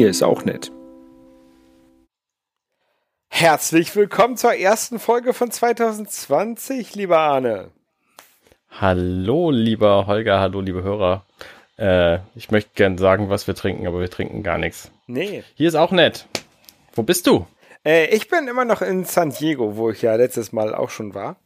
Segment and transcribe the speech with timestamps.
[0.00, 0.72] Hier ist auch nett.
[3.28, 7.68] Herzlich willkommen zur ersten Folge von 2020, lieber Arne.
[8.70, 11.26] Hallo, lieber Holger, hallo, liebe Hörer.
[11.76, 14.90] Äh, ich möchte gern sagen, was wir trinken, aber wir trinken gar nichts.
[15.06, 15.44] Nee.
[15.54, 16.24] Hier ist auch nett.
[16.94, 17.46] Wo bist du?
[17.84, 21.12] Äh, ich bin immer noch in San Diego, wo ich ja letztes Mal auch schon
[21.12, 21.36] war.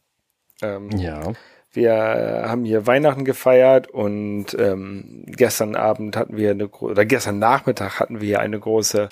[0.63, 1.33] Ähm, ja.
[1.75, 7.99] Wir haben hier Weihnachten gefeiert und ähm, gestern Abend hatten wir eine oder gestern Nachmittag
[7.99, 9.09] hatten wir hier eine große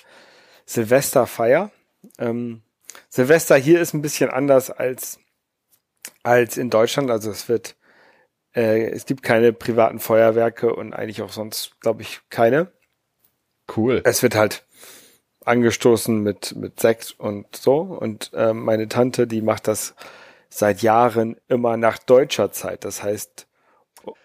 [0.65, 1.73] Silvesterfeier.
[2.19, 2.63] Ähm,
[3.09, 5.19] Silvester hier ist ein bisschen anders als
[6.23, 7.11] als in Deutschland.
[7.11, 7.75] Also es wird
[8.55, 12.71] äh, es gibt keine privaten Feuerwerke und eigentlich auch sonst glaube ich keine.
[13.77, 14.03] Cool.
[14.05, 14.65] Es wird halt
[15.45, 19.97] angestoßen mit mit Sekt und so und äh, meine Tante die macht das
[20.53, 22.85] seit Jahren immer nach deutscher Zeit.
[22.85, 23.47] Das heißt,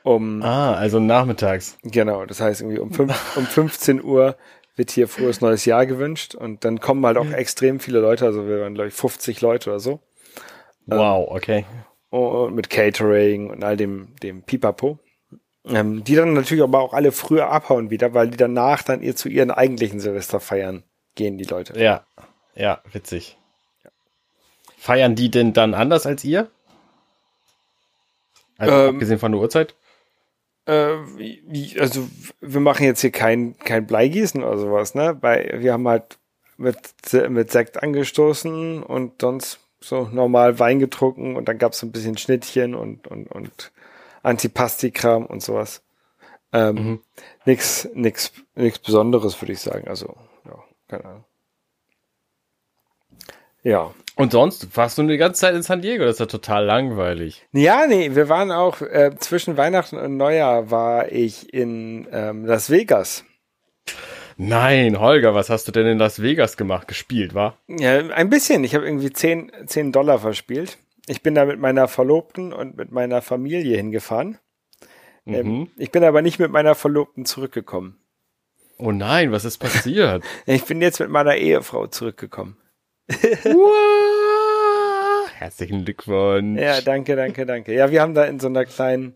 [0.04, 0.42] um.
[0.42, 1.78] Ah, also nachmittags.
[1.84, 4.36] Genau, das heißt irgendwie um, fünf, um 15 Uhr
[4.76, 8.48] wird hier frohes neues Jahr gewünscht und dann kommen halt auch extrem viele Leute, also
[8.48, 10.00] wir waren glaube ich 50 Leute oder so.
[10.86, 11.66] Wow, okay.
[12.10, 15.00] Und mit Catering und all dem, dem Pipapo.
[15.66, 19.16] Ähm, die dann natürlich aber auch alle früher abhauen wieder, weil die danach dann ihr
[19.16, 20.84] zu ihren eigentlichen Silvesterfeiern
[21.16, 21.78] gehen, die Leute.
[21.78, 22.06] Ja,
[22.56, 23.38] ja, witzig.
[24.78, 26.50] Feiern die denn dann anders als ihr?
[28.58, 29.76] Also ähm, abgesehen von der Uhrzeit?
[30.66, 30.98] Äh,
[31.80, 32.08] also
[32.40, 35.18] wir machen jetzt hier kein, kein Bleigießen oder sowas, ne?
[35.22, 36.18] Weil wir haben halt
[36.58, 36.78] mit,
[37.30, 42.18] mit Sekt angestoßen und sonst so normal Wein getrunken und dann gab's so ein bisschen
[42.18, 43.72] Schnittchen und, und, und
[44.24, 45.82] Antipasti-Kram und sowas.
[46.54, 47.02] Ähm, mhm.
[47.46, 49.88] Nix, nix, nix Besonderes, würde ich sagen.
[49.88, 51.24] Also, ja, keine Ahnung.
[53.68, 53.94] Ja.
[54.16, 57.46] Und sonst warst du die ganze Zeit in San Diego, das ist ja total langweilig.
[57.52, 62.70] Ja, nee, wir waren auch äh, zwischen Weihnachten und Neujahr war ich in ähm, Las
[62.70, 63.26] Vegas.
[64.38, 67.58] Nein, Holger, was hast du denn in Las Vegas gemacht, gespielt, war?
[67.68, 68.64] Ja, ein bisschen.
[68.64, 70.78] Ich habe irgendwie 10, 10 Dollar verspielt.
[71.08, 74.38] Ich bin da mit meiner Verlobten und mit meiner Familie hingefahren.
[75.26, 75.36] Ähm, mhm.
[75.36, 77.98] Ähm, ich bin aber nicht mit meiner Verlobten zurückgekommen.
[78.78, 80.24] Oh nein, was ist passiert?
[80.46, 82.56] ich bin jetzt mit meiner Ehefrau zurückgekommen.
[85.38, 86.60] Herzlichen Glückwunsch.
[86.60, 87.74] Ja, danke, danke, danke.
[87.74, 89.16] Ja, wir haben da in so einer kleinen,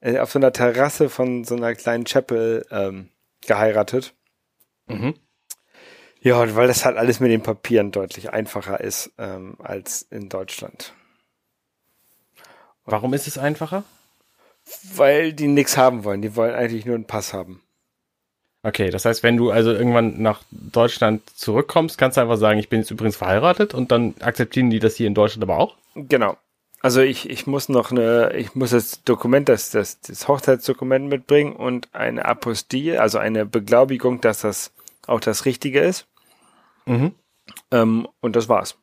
[0.00, 3.08] äh, auf so einer Terrasse von so einer kleinen Chapel ähm,
[3.40, 4.14] geheiratet.
[4.86, 5.14] Mhm.
[6.20, 10.92] Ja, weil das halt alles mit den Papieren deutlich einfacher ist ähm, als in Deutschland.
[12.84, 13.84] Und Warum ist es einfacher?
[14.94, 16.20] Weil die nichts haben wollen.
[16.20, 17.62] Die wollen eigentlich nur einen Pass haben.
[18.62, 22.68] Okay, das heißt, wenn du also irgendwann nach Deutschland zurückkommst, kannst du einfach sagen, ich
[22.68, 25.76] bin jetzt übrigens verheiratet und dann akzeptieren die das hier in Deutschland aber auch?
[25.94, 26.36] Genau.
[26.82, 31.54] Also ich, ich muss noch eine, ich muss das Dokument, das, das, das Hochzeitsdokument mitbringen
[31.54, 34.72] und eine Apostille, also eine Beglaubigung, dass das
[35.06, 36.06] auch das Richtige ist.
[36.86, 37.14] Mhm.
[37.70, 38.76] Ähm, und das war's.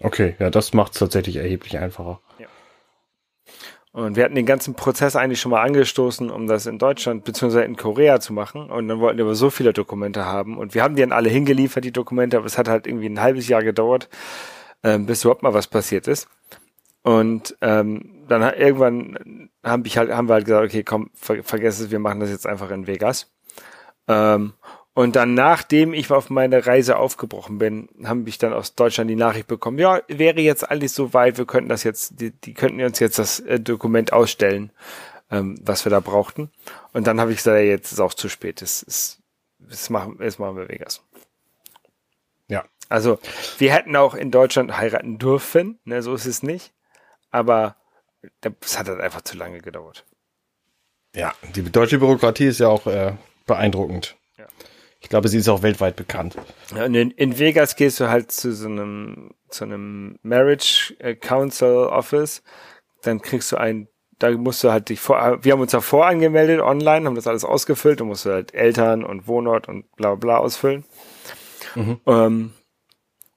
[0.00, 2.20] Okay, ja, das macht es tatsächlich erheblich einfacher.
[3.96, 7.64] Und wir hatten den ganzen Prozess eigentlich schon mal angestoßen, um das in Deutschland bzw.
[7.64, 8.68] in Korea zu machen.
[8.68, 10.58] Und dann wollten wir aber so viele Dokumente haben.
[10.58, 13.22] Und wir haben die dann alle hingeliefert, die Dokumente, aber es hat halt irgendwie ein
[13.22, 14.10] halbes Jahr gedauert,
[14.82, 16.28] ähm, bis überhaupt mal was passiert ist.
[17.04, 21.80] Und ähm, dann irgendwann haben, ich halt, haben wir halt gesagt, okay, komm, ver vergesst
[21.80, 23.32] es, wir machen das jetzt einfach in Vegas.
[24.08, 24.52] Ähm,
[24.96, 29.14] und dann, nachdem ich auf meine Reise aufgebrochen bin, haben ich dann aus Deutschland die
[29.14, 32.80] Nachricht bekommen, ja, wäre jetzt alles so weit, wir könnten das jetzt, die, die könnten
[32.80, 34.70] uns jetzt das äh, Dokument ausstellen,
[35.30, 36.50] ähm, was wir da brauchten.
[36.94, 39.20] Und dann habe ich gesagt, ja, jetzt ist auch zu spät, das ist,
[39.58, 41.02] das machen, jetzt machen wir Vegas.
[42.48, 42.64] Ja.
[42.88, 43.18] Also,
[43.58, 46.72] wir hätten auch in Deutschland heiraten dürfen, ne, so ist es nicht.
[47.30, 47.76] Aber
[48.40, 50.06] das hat halt einfach zu lange gedauert.
[51.14, 53.12] Ja, die deutsche Bürokratie ist ja auch äh,
[53.44, 54.16] beeindruckend.
[55.06, 56.34] Ich glaube, sie ist auch weltweit bekannt.
[56.74, 61.86] Ja, in, in, Vegas gehst du halt zu so einem, zu einem Marriage äh, Council
[61.86, 62.42] Office.
[63.02, 63.86] Dann kriegst du ein,
[64.18, 67.44] da musst du halt dich vor, wir haben uns davor angemeldet online, haben das alles
[67.44, 68.00] ausgefüllt.
[68.00, 70.82] Du musst halt Eltern und Wohnort und bla bla ausfüllen.
[71.76, 72.00] Mhm.
[72.04, 72.52] Ähm,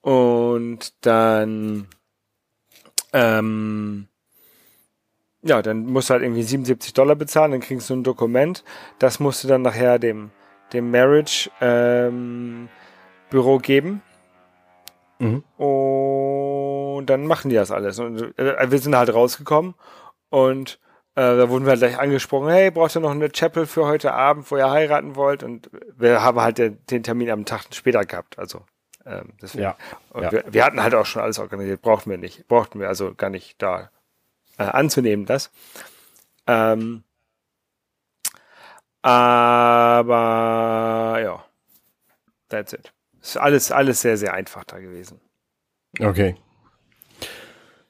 [0.02, 1.88] und dann,
[3.14, 4.08] ähm,
[5.44, 8.64] ja, dann musst du halt irgendwie 77 Dollar bezahlen, dann kriegst du ein Dokument.
[8.98, 10.32] Das musst du dann nachher dem
[10.74, 12.70] dem Marriage ähm,
[13.30, 14.02] Büro geben.
[15.20, 15.44] Mhm.
[15.58, 18.00] Und dann machen die das alles.
[18.00, 19.76] Und äh, wir sind halt rausgekommen
[20.30, 20.80] und
[21.16, 24.14] äh, da wurden wir halt gleich angesprochen, hey, braucht ihr noch eine Chapel für heute
[24.14, 25.44] Abend, wo ihr heiraten wollt?
[25.44, 28.40] Und wir haben halt den, den Termin am Tag später gehabt.
[28.40, 28.62] Also
[29.06, 29.64] ähm, deswegen.
[29.64, 29.76] Ja,
[30.16, 30.32] ja.
[30.32, 32.48] Wir, wir, hatten halt auch schon alles organisiert, brauchten wir nicht.
[32.48, 33.90] Brauchten wir also gar nicht da
[34.58, 35.52] äh, anzunehmen, das.
[36.48, 37.04] Ähm,
[39.02, 40.40] aber
[41.22, 41.46] ja.
[42.50, 42.94] That's it.
[43.22, 45.22] Ist alles, alles sehr, sehr einfach da gewesen.
[46.00, 46.36] Okay.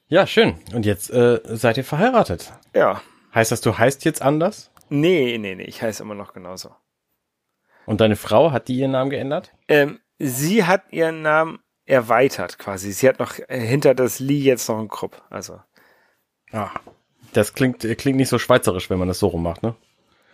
[0.08, 0.56] Ja, schön.
[0.74, 2.52] Und jetzt äh, seid ihr verheiratet.
[2.74, 3.00] Ja.
[3.34, 4.70] Heißt das, du heißt jetzt anders?
[4.88, 6.74] Nee, nee, nee, ich heiße immer noch genauso.
[7.86, 9.52] Und deine Frau, hat die ihren Namen geändert?
[9.68, 12.92] Ähm, sie hat ihren Namen erweitert quasi.
[12.92, 15.22] Sie hat noch äh, hinter das Lee jetzt noch ein Krupp.
[15.30, 15.60] Also.
[16.52, 16.70] Ah.
[17.32, 19.76] Das klingt, klingt nicht so schweizerisch, wenn man das so rum macht, ne?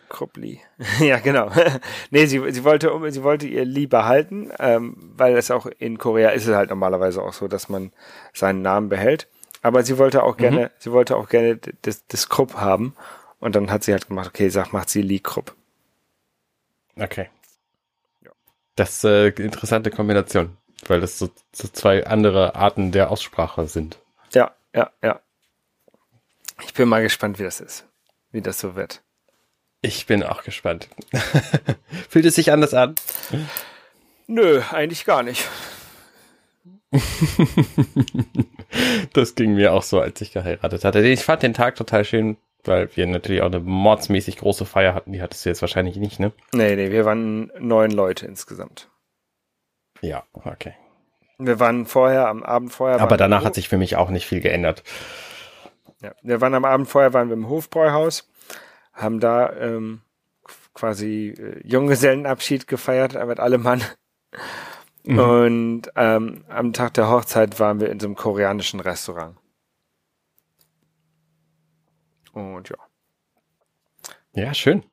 [0.09, 0.61] Kruppli.
[1.01, 1.51] ja, genau.
[2.11, 6.31] nee, sie, sie wollte sie wollte ihr Lee behalten, ähm, weil es auch in Korea
[6.31, 7.93] ist es halt normalerweise auch so, dass man
[8.33, 9.29] seinen Namen behält.
[9.63, 10.71] Aber sie wollte auch gerne, mhm.
[10.79, 12.95] sie wollte auch gerne das, das Krupp haben.
[13.39, 15.55] Und dann hat sie halt gemacht, okay, sag, macht sie Lee Krupp.
[16.99, 17.29] Okay.
[18.23, 18.31] Ja.
[18.77, 20.57] Das ist äh, interessante Kombination,
[20.87, 24.01] weil das so, so zwei andere Arten der Aussprache sind.
[24.33, 25.21] Ja, ja, ja.
[26.63, 27.87] Ich bin mal gespannt, wie das ist.
[28.31, 29.03] Wie das so wird.
[29.87, 30.89] Ich bin auch gespannt.
[32.09, 32.97] Fühlt es sich anders an?
[34.27, 35.49] Nö, eigentlich gar nicht.
[39.13, 41.07] das ging mir auch so, als ich geheiratet hatte.
[41.07, 45.13] Ich fand den Tag total schön, weil wir natürlich auch eine mordsmäßig große Feier hatten.
[45.13, 46.33] Die hattest du jetzt wahrscheinlich nicht, ne?
[46.53, 48.89] Nee, nee, wir waren neun Leute insgesamt.
[50.01, 50.75] Ja, okay.
[51.39, 53.01] Wir waren vorher, am Abend vorher.
[53.01, 54.83] Aber danach hat sich für mich auch nicht viel geändert.
[56.03, 58.29] Ja, wir waren am Abend vorher, waren wir im Hofbräuhaus
[58.97, 60.01] haben da ähm,
[60.75, 63.83] quasi äh, Junggesellenabschied gefeiert mit allem Mann.
[65.05, 65.19] Mhm.
[65.19, 69.37] Und ähm, am Tag der Hochzeit waren wir in so einem koreanischen Restaurant.
[72.33, 72.77] Und ja.
[74.33, 74.85] Ja, schön.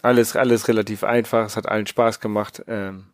[0.00, 1.46] Alles, alles relativ einfach.
[1.46, 2.64] Es hat allen Spaß gemacht.
[2.66, 3.11] Ähm.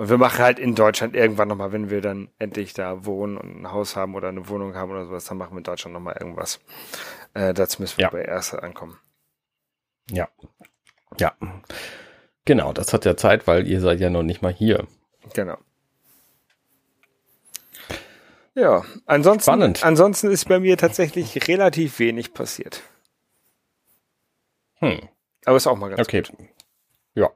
[0.00, 3.60] Und wir machen halt in Deutschland irgendwann nochmal, wenn wir dann endlich da wohnen und
[3.60, 6.16] ein Haus haben oder eine Wohnung haben oder sowas, dann machen wir in Deutschland nochmal
[6.18, 6.58] irgendwas.
[7.34, 8.10] Äh, dazu müssen wir ja.
[8.10, 8.98] bei Erste ankommen.
[10.10, 10.26] Ja.
[11.18, 11.34] Ja.
[12.46, 14.86] Genau, das hat ja Zeit, weil ihr seid ja noch nicht mal hier.
[15.34, 15.58] Genau.
[18.54, 19.84] Ja, ansonsten, Spannend.
[19.84, 22.80] ansonsten ist bei mir tatsächlich relativ wenig passiert.
[24.76, 25.10] Hm.
[25.44, 26.22] Aber ist auch mal ganz okay.
[26.22, 26.32] Gut.
[27.12, 27.28] Ja.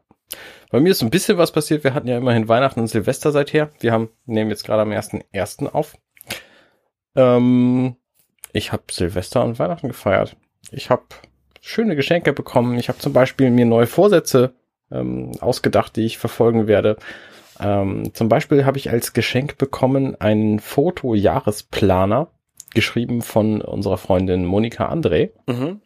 [0.74, 1.84] Bei mir ist ein bisschen was passiert.
[1.84, 3.70] Wir hatten ja immerhin Weihnachten und Silvester seither.
[3.78, 5.68] Wir haben, nehmen jetzt gerade am 1.1.
[5.68, 5.96] auf.
[7.14, 7.94] Ähm,
[8.52, 10.36] ich habe Silvester und Weihnachten gefeiert.
[10.72, 11.04] Ich habe
[11.60, 12.76] schöne Geschenke bekommen.
[12.76, 14.56] Ich habe zum Beispiel mir neue Vorsätze
[14.90, 16.96] ähm, ausgedacht, die ich verfolgen werde.
[17.60, 22.32] Ähm, zum Beispiel habe ich als Geschenk bekommen einen Foto-Jahresplaner,
[22.74, 25.30] geschrieben von unserer Freundin Monika André.
[25.46, 25.82] Mhm.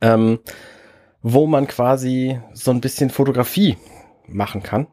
[0.00, 0.38] Ähm,
[1.26, 3.78] wo man quasi so ein bisschen Fotografie
[4.28, 4.86] machen kann.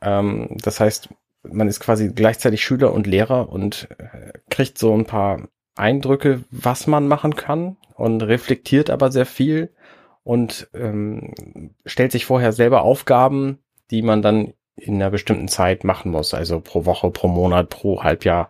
[0.00, 1.10] Ähm, das heißt,
[1.42, 5.46] man ist quasi gleichzeitig Schüler und Lehrer und äh, kriegt so ein paar
[5.76, 9.74] Eindrücke, was man machen kann und reflektiert aber sehr viel
[10.22, 11.34] und ähm,
[11.84, 13.58] stellt sich vorher selber Aufgaben,
[13.90, 18.02] die man dann in einer bestimmten Zeit machen muss, also pro Woche, pro Monat, pro
[18.02, 18.48] Halbjahr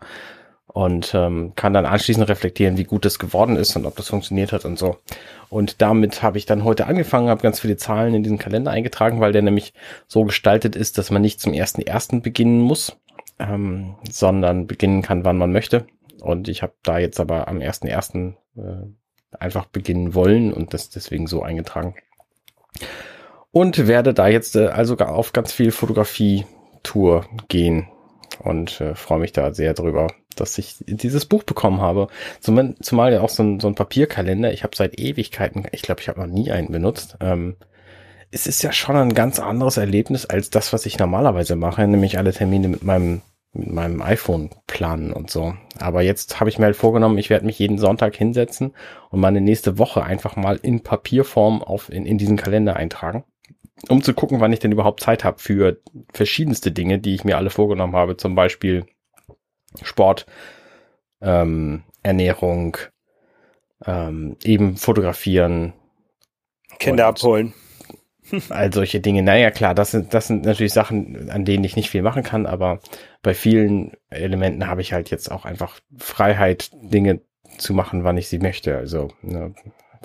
[0.66, 4.52] und ähm, kann dann anschließend reflektieren, wie gut das geworden ist und ob das funktioniert
[4.52, 4.96] hat und so.
[5.50, 9.20] Und damit habe ich dann heute angefangen, habe ganz viele Zahlen in diesen Kalender eingetragen,
[9.20, 9.72] weil der nämlich
[10.08, 12.96] so gestaltet ist, dass man nicht zum ersten ersten beginnen muss,
[13.38, 15.86] ähm, sondern beginnen kann, wann man möchte.
[16.20, 18.34] Und ich habe da jetzt aber am 1.1.
[18.56, 18.86] Äh,
[19.38, 21.94] einfach beginnen wollen und das deswegen so eingetragen.
[23.50, 27.88] Und werde da jetzt äh, also auf ganz viel Fotografie-Tour gehen
[28.40, 32.08] und äh, freue mich da sehr drüber, dass ich dieses Buch bekommen habe.
[32.40, 34.52] Zumal, zumal ja auch so ein, so ein Papierkalender.
[34.52, 37.16] Ich habe seit Ewigkeiten, ich glaube, ich habe noch nie einen benutzt.
[37.20, 37.56] Ähm,
[38.30, 42.18] es ist ja schon ein ganz anderes Erlebnis als das, was ich normalerweise mache, nämlich
[42.18, 43.22] alle Termine mit meinem
[43.54, 45.54] mit meinem iPhone planen und so.
[45.78, 48.74] Aber jetzt habe ich mir halt vorgenommen, ich werde mich jeden Sonntag hinsetzen
[49.10, 53.24] und meine nächste Woche einfach mal in Papierform auf in, in diesen Kalender eintragen,
[53.88, 55.78] um zu gucken, wann ich denn überhaupt Zeit habe für
[56.12, 58.16] verschiedenste Dinge, die ich mir alle vorgenommen habe.
[58.16, 58.86] Zum Beispiel
[59.82, 60.26] Sport,
[61.20, 62.76] ähm, Ernährung,
[63.84, 65.72] ähm, eben fotografieren.
[66.78, 67.54] Kinder abholen
[68.50, 69.22] all solche Dinge.
[69.22, 72.46] Naja, klar, das sind, das sind natürlich Sachen, an denen ich nicht viel machen kann,
[72.46, 72.80] aber
[73.22, 77.20] bei vielen Elementen habe ich halt jetzt auch einfach Freiheit, Dinge
[77.58, 78.76] zu machen, wann ich sie möchte.
[78.76, 79.54] Also, ne,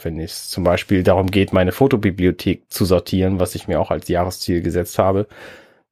[0.02, 4.08] wenn es zum Beispiel darum geht, meine Fotobibliothek zu sortieren, was ich mir auch als
[4.08, 5.28] Jahresziel gesetzt habe,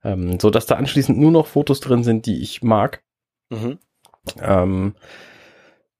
[0.04, 3.02] ähm, so dass da anschließend nur noch Fotos drin sind, die ich mag.
[3.50, 3.80] Mhm.
[4.42, 4.96] Ähm,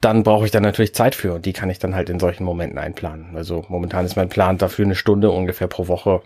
[0.02, 2.44] dann brauche ich dann natürlich Zeit für und die kann ich dann halt in solchen
[2.44, 3.36] Momenten einplanen.
[3.36, 6.22] Also momentan ist mein Plan dafür eine Stunde ungefähr pro Woche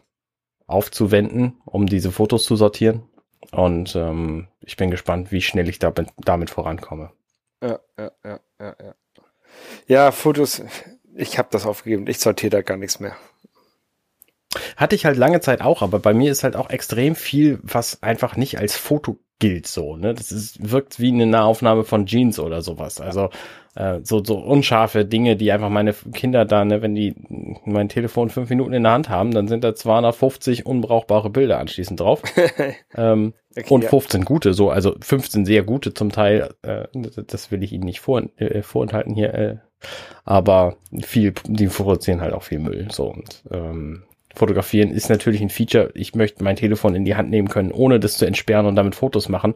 [0.68, 3.04] aufzuwenden, um diese Fotos zu sortieren.
[3.52, 7.12] Und ähm, ich bin gespannt, wie schnell ich damit, damit vorankomme.
[7.62, 8.96] Ja, ja, ja, ja, ja.
[9.88, 10.64] Ja, Fotos,
[11.16, 12.08] ich habe das aufgegeben.
[12.08, 13.16] Ich sortiere da gar nichts mehr.
[14.76, 18.04] Hatte ich halt lange Zeit auch, aber bei mir ist halt auch extrem viel, was
[18.04, 20.14] einfach nicht als Foto gilt so, ne?
[20.14, 23.02] Das ist, wirkt wie eine Nahaufnahme von Jeans oder sowas.
[23.02, 23.30] Also
[23.76, 27.16] äh, so, so unscharfe Dinge, die einfach meine Kinder da, ne, wenn die
[27.66, 32.00] mein Telefon fünf Minuten in der Hand haben, dann sind da 250 unbrauchbare Bilder anschließend
[32.00, 32.22] drauf.
[32.96, 34.26] ähm, okay, und 15 ja.
[34.26, 36.88] gute, so, also 15 sehr gute zum Teil, äh,
[37.28, 39.58] das will ich Ihnen nicht vor, äh, vorenthalten hier, äh,
[40.24, 44.04] aber viel, die produzieren halt auch viel Müll, so und ähm,
[44.36, 45.92] Fotografieren ist natürlich ein Feature.
[45.94, 48.96] Ich möchte mein Telefon in die Hand nehmen können, ohne das zu entsperren und damit
[48.96, 49.56] Fotos machen.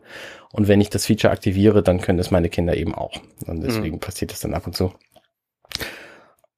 [0.51, 3.13] Und wenn ich das Feature aktiviere, dann können das meine Kinder eben auch.
[3.45, 3.99] Und deswegen mhm.
[3.99, 4.93] passiert das dann ab und zu.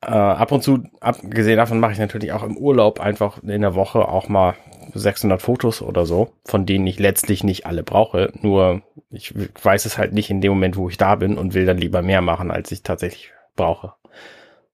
[0.01, 3.75] Äh, ab und zu, abgesehen davon, mache ich natürlich auch im Urlaub einfach in der
[3.75, 4.55] Woche auch mal
[4.93, 8.31] 600 Fotos oder so, von denen ich letztlich nicht alle brauche.
[8.41, 11.65] Nur ich weiß es halt nicht in dem Moment, wo ich da bin und will
[11.65, 13.93] dann lieber mehr machen, als ich tatsächlich brauche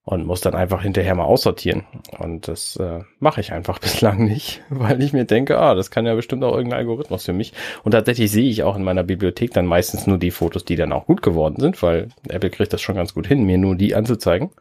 [0.05, 1.85] und muss dann einfach hinterher mal aussortieren.
[2.19, 6.05] Und das äh, mache ich einfach bislang nicht, weil ich mir denke, ah, das kann
[6.05, 7.53] ja bestimmt auch irgendein Algorithmus für mich.
[7.83, 10.91] Und tatsächlich sehe ich auch in meiner Bibliothek dann meistens nur die Fotos, die dann
[10.91, 13.95] auch gut geworden sind, weil Apple kriegt das schon ganz gut hin, mir nur die
[13.95, 14.51] anzuzeigen.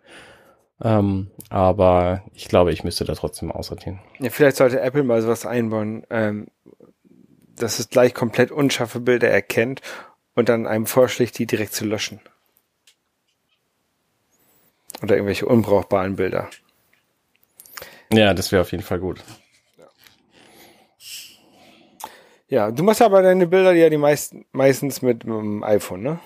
[0.82, 4.00] Ähm, aber ich glaube, ich müsste da trotzdem aussortieren.
[4.18, 6.48] Ja, vielleicht sollte Apple mal sowas einbauen, ähm,
[7.56, 9.80] dass es gleich komplett unscharfe Bilder erkennt
[10.34, 12.20] und dann einem vorschlägt, die direkt zu löschen.
[15.02, 16.48] Oder irgendwelche unbrauchbaren Bilder.
[18.12, 19.22] Ja, das wäre auf jeden Fall gut.
[22.48, 22.70] Ja.
[22.70, 26.20] du machst aber deine Bilder ja die meisten, meistens mit, mit dem iPhone, ne?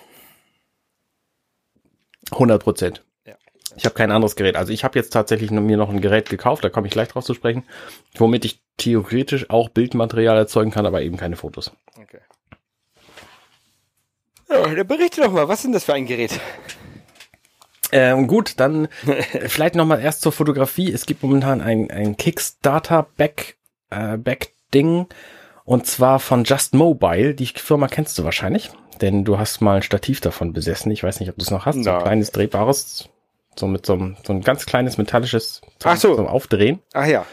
[2.33, 3.05] 100 Prozent.
[3.25, 3.37] Ja.
[3.77, 4.57] Ich habe kein anderes Gerät.
[4.57, 7.25] Also ich habe jetzt tatsächlich mir noch ein Gerät gekauft, da komme ich gleich drauf
[7.25, 7.63] zu sprechen,
[8.17, 11.71] womit ich theoretisch auch Bildmaterial erzeugen kann, aber eben keine Fotos.
[11.97, 12.21] Okay.
[14.49, 16.41] Ja, dann berichte doch mal, was ist denn das für ein Gerät?
[17.93, 18.89] Ähm, gut, dann
[19.47, 20.93] vielleicht nochmal erst zur Fotografie.
[20.93, 23.57] Es gibt momentan ein, ein Kickstarter-Back,
[23.91, 25.07] äh, Back-Ding
[25.65, 27.35] und zwar von Just Mobile.
[27.35, 30.91] Die Firma kennst du wahrscheinlich, denn du hast mal ein Stativ davon besessen.
[30.93, 31.83] Ich weiß nicht, ob du es noch hast.
[31.83, 33.09] So ein kleines drehbares,
[33.57, 36.15] so mit so einem, so ein ganz kleines metallisches zum, Ach so.
[36.15, 36.81] zum Aufdrehen.
[36.93, 37.27] Ach ja.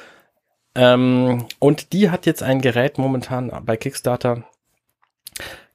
[0.76, 4.44] Ähm, und die hat jetzt ein Gerät momentan bei Kickstarter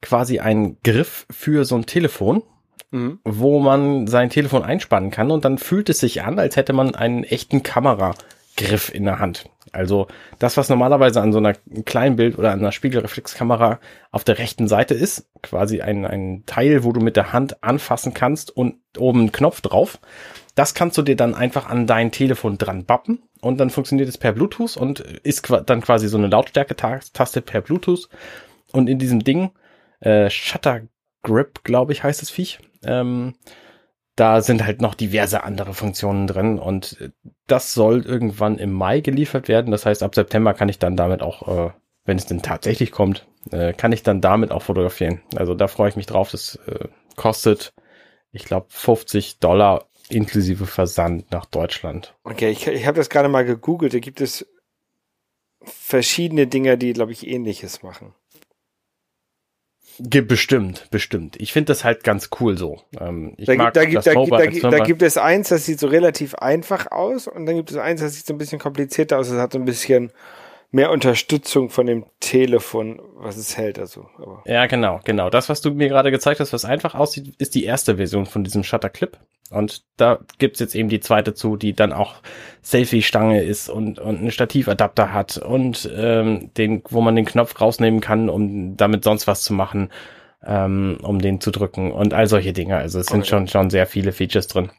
[0.02, 2.42] quasi ein Griff für so ein Telefon
[2.90, 3.20] mhm.
[3.24, 6.94] wo man sein Telefon einspannen kann und dann fühlt es sich an, als hätte man
[6.94, 9.44] einen echten Kameragriff in der Hand.
[9.72, 11.54] Also das, was normalerweise an so einer
[11.84, 13.80] Kleinbild- oder an einer Spiegelreflexkamera
[14.10, 18.14] auf der rechten Seite ist, quasi ein, ein Teil, wo du mit der Hand anfassen
[18.14, 19.98] kannst und oben einen Knopf drauf.
[20.54, 24.18] Das kannst du dir dann einfach an dein Telefon dran bappen und dann funktioniert es
[24.18, 28.08] per Bluetooth und ist dann quasi so eine Lautstärke-Taste per Bluetooth.
[28.72, 29.50] Und in diesem Ding,
[30.00, 30.82] äh, Shutter
[31.22, 33.34] Grip, glaube ich, heißt das Viech, ähm,
[34.16, 37.12] da sind halt noch diverse andere Funktionen drin und
[37.46, 39.70] das soll irgendwann im Mai geliefert werden.
[39.70, 41.70] Das heißt, ab September kann ich dann damit auch, äh,
[42.04, 45.22] wenn es denn tatsächlich kommt, äh, kann ich dann damit auch fotografieren.
[45.36, 46.30] Also da freue ich mich drauf.
[46.32, 47.72] Das äh, kostet,
[48.32, 52.16] ich glaube, 50 Dollar inklusive Versand nach Deutschland.
[52.24, 53.94] Okay, ich, ich habe das gerade mal gegoogelt.
[53.94, 54.46] Da gibt es
[55.62, 58.14] verschiedene Dinger, die, glaube ich, ähnliches machen.
[59.98, 61.36] Bestimmt, bestimmt.
[61.40, 62.80] Ich finde das halt ganz cool so.
[63.00, 65.88] Ähm, ich da, mag da, das da, da, da, gibt es eins, das sieht so
[65.88, 69.28] relativ einfach aus und dann gibt es eins, das sieht so ein bisschen komplizierter aus.
[69.28, 70.12] Das hat so ein bisschen
[70.70, 73.78] mehr Unterstützung von dem Telefon, was es hält.
[73.78, 74.42] Also, aber.
[74.46, 75.30] Ja, genau, genau.
[75.30, 78.44] Das, was du mir gerade gezeigt hast, was einfach aussieht, ist die erste Version von
[78.44, 79.16] diesem Shutter Clip.
[79.50, 82.16] Und da gibt's jetzt eben die zweite zu, die dann auch
[82.62, 88.00] Selfie-Stange ist und, und einen Stativadapter hat und ähm, den, wo man den Knopf rausnehmen
[88.00, 89.90] kann, um damit sonst was zu machen,
[90.44, 92.76] ähm, um den zu drücken und all solche Dinge.
[92.76, 93.28] Also es sind okay.
[93.28, 94.70] schon, schon sehr viele Features drin.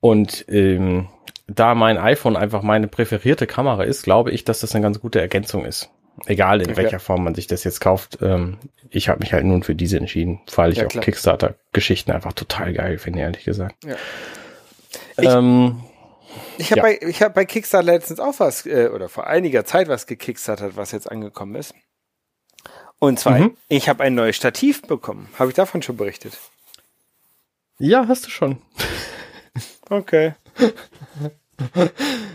[0.00, 1.08] Und ähm,
[1.46, 5.20] da mein iPhone einfach meine präferierte Kamera ist, glaube ich, dass das eine ganz gute
[5.20, 5.90] Ergänzung ist.
[6.24, 6.76] Egal in okay.
[6.76, 8.18] welcher Form man sich das jetzt kauft.
[8.22, 8.58] Ähm,
[8.88, 12.72] ich habe mich halt nun für diese entschieden, weil ich ja, auch Kickstarter-Geschichten einfach total
[12.72, 13.84] geil finde, ehrlich gesagt.
[13.84, 13.96] Ja.
[15.18, 15.82] Ich, ähm,
[16.58, 16.82] ich habe ja.
[16.82, 20.76] bei, ich hab bei Kickstarter letztens auch was, äh, oder vor einiger Zeit was gekickstartet,
[20.76, 21.74] was jetzt angekommen ist.
[22.98, 23.56] Und zwar, mhm.
[23.68, 25.28] ich habe ein neues Stativ bekommen.
[25.38, 26.38] Habe ich davon schon berichtet?
[27.78, 28.58] Ja, hast du schon.
[29.90, 30.34] Okay.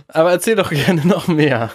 [0.07, 1.71] Aber erzähl doch gerne noch mehr.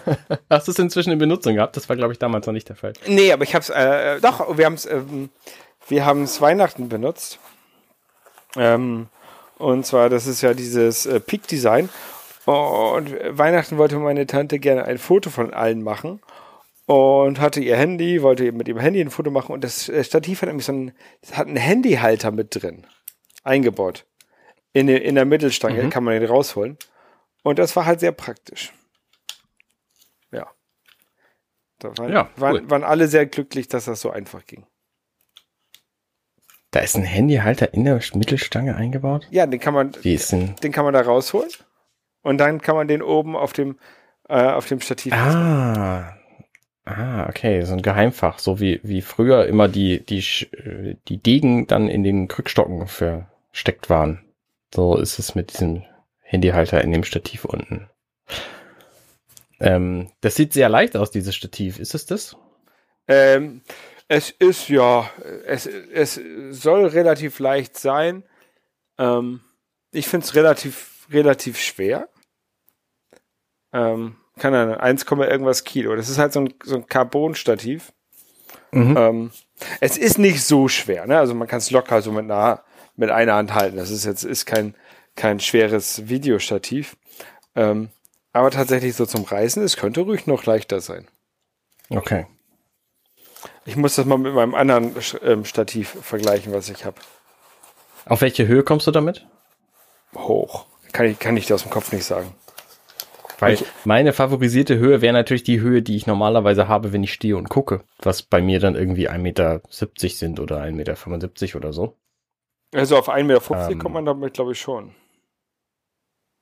[0.50, 1.76] Hast du es inzwischen in Benutzung gehabt?
[1.76, 2.92] Das war, glaube ich, damals noch nicht der Fall.
[3.06, 5.30] Nee, aber ich habe es, äh, doch, wir haben es, ähm,
[5.88, 7.38] wir haben es Weihnachten benutzt.
[8.56, 9.08] Ähm,
[9.58, 11.88] und zwar, das ist ja dieses äh, Peak Design.
[12.44, 16.20] Und Weihnachten wollte meine Tante gerne ein Foto von allen machen.
[16.86, 19.52] Und hatte ihr Handy, wollte mit ihrem Handy ein Foto machen.
[19.52, 20.92] Und das äh, Stativ hat nämlich so einen,
[21.32, 22.86] hat einen Handyhalter mit drin.
[23.42, 24.04] Eingebaut
[24.76, 25.90] in, in der Mittelstange, mhm.
[25.90, 26.76] kann man den rausholen.
[27.46, 28.72] Und das war halt sehr praktisch.
[31.78, 32.40] Da waren, Ja, cool.
[32.40, 34.66] waren, waren alle sehr glücklich, dass das so einfach ging.
[36.70, 39.28] Da ist ein Handyhalter in der Mittelstange eingebaut.
[39.30, 40.56] Ja, den kann man, Wie ist denn?
[40.62, 41.50] den kann man da rausholen
[42.22, 43.78] und dann kann man den oben auf dem
[44.28, 45.12] äh, auf dem Stativ.
[45.12, 46.16] Ah.
[46.86, 50.18] Ah, okay, so ein Geheimfach, so wie, wie früher immer die, die,
[50.56, 54.24] äh, die Degen dann in den Krückstocken versteckt waren.
[54.74, 55.84] So ist es mit diesem
[56.26, 57.88] Handyhalter in dem Stativ unten.
[59.60, 61.78] Ähm, das sieht sehr leicht aus, dieses Stativ.
[61.78, 62.36] Ist es das?
[63.08, 63.62] Ähm,
[64.08, 65.10] es ist ja,
[65.46, 68.24] es, es soll relativ leicht sein.
[68.98, 69.40] Ähm,
[69.92, 72.08] ich finde es relativ, relativ schwer.
[73.72, 75.96] Ähm, kann er 1, irgendwas Kilo.
[75.96, 77.92] Das ist halt so ein, so ein Carbon-Stativ.
[78.72, 78.96] Mhm.
[78.96, 79.30] Ähm,
[79.80, 81.18] es ist nicht so schwer, ne?
[81.18, 82.62] Also man kann es locker so mit einer,
[82.96, 83.76] mit einer Hand halten.
[83.76, 84.74] Das ist jetzt ist kein,
[85.16, 86.96] kein schweres Videostativ.
[87.54, 87.88] Ähm,
[88.32, 91.08] aber tatsächlich so zum Reißen, es könnte ruhig noch leichter sein.
[91.88, 92.26] Okay.
[93.64, 96.96] Ich muss das mal mit meinem anderen ähm, Stativ vergleichen, was ich habe.
[98.04, 99.26] Auf welche Höhe kommst du damit?
[100.14, 100.66] Hoch.
[100.92, 102.32] Kann ich, kann ich dir aus dem Kopf nicht sagen.
[103.38, 107.36] Weil meine favorisierte Höhe wäre natürlich die Höhe, die ich normalerweise habe, wenn ich stehe
[107.36, 107.82] und gucke.
[107.98, 109.60] Was bei mir dann irgendwie 1,70 Meter
[110.08, 111.96] sind oder 1,75 Meter oder so.
[112.74, 113.78] Also auf 1,50 Meter Ähm.
[113.78, 114.94] kommt man damit, glaube ich, schon.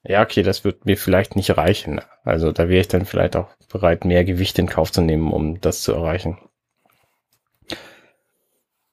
[0.06, 2.00] Ja, okay, das wird mir vielleicht nicht reichen.
[2.24, 5.60] Also da wäre ich dann vielleicht auch bereit, mehr Gewicht in Kauf zu nehmen, um
[5.60, 6.38] das zu erreichen.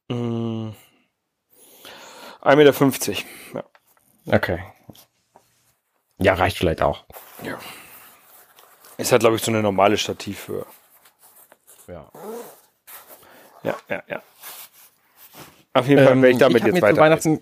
[0.10, 0.70] Mm.
[2.42, 3.24] 1,50 Meter.
[3.54, 3.64] Ja.
[4.36, 4.60] Okay.
[6.20, 7.06] Ja, reicht vielleicht auch.
[7.44, 7.60] ja.
[8.98, 10.66] Ist halt, glaube ich, so eine normale Stativhöhe.
[11.88, 12.12] Ja.
[13.64, 14.22] Ja, ja, ja.
[15.74, 16.96] Auf jeden Fall Ähm, werde ich damit hab jetzt mir weiter.
[16.96, 17.40] zu Weihnachten ein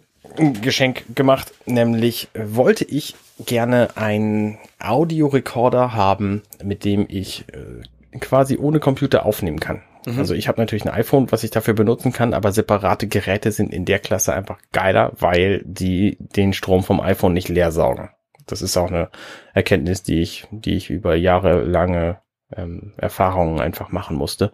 [0.62, 3.16] Geschenk gemacht, nämlich wollte ich
[3.46, 9.82] gerne einen Audiorekorder haben, mit dem ich äh, quasi ohne Computer aufnehmen kann.
[10.18, 13.74] Also ich habe natürlich ein iPhone, was ich dafür benutzen kann, aber separate Geräte sind
[13.74, 18.10] in der Klasse einfach geiler, weil die den Strom vom iPhone nicht leer saugen.
[18.48, 19.10] Das ist auch eine
[19.54, 22.20] Erkenntnis, die ich, die ich über jahrelange
[22.56, 24.52] ähm, Erfahrungen einfach machen musste,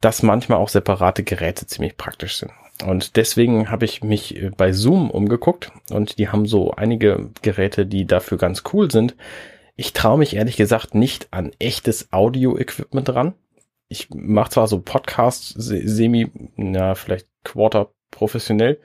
[0.00, 2.52] dass manchmal auch separate Geräte ziemlich praktisch sind.
[2.86, 7.86] Und deswegen habe ich mich äh, bei Zoom umgeguckt und die haben so einige Geräte,
[7.86, 9.16] die dafür ganz cool sind.
[9.74, 13.34] Ich traue mich ehrlich gesagt nicht an echtes Audio-Equipment ran.
[13.88, 18.80] Ich mache zwar so Podcasts se- semi, na vielleicht Quarter professionell,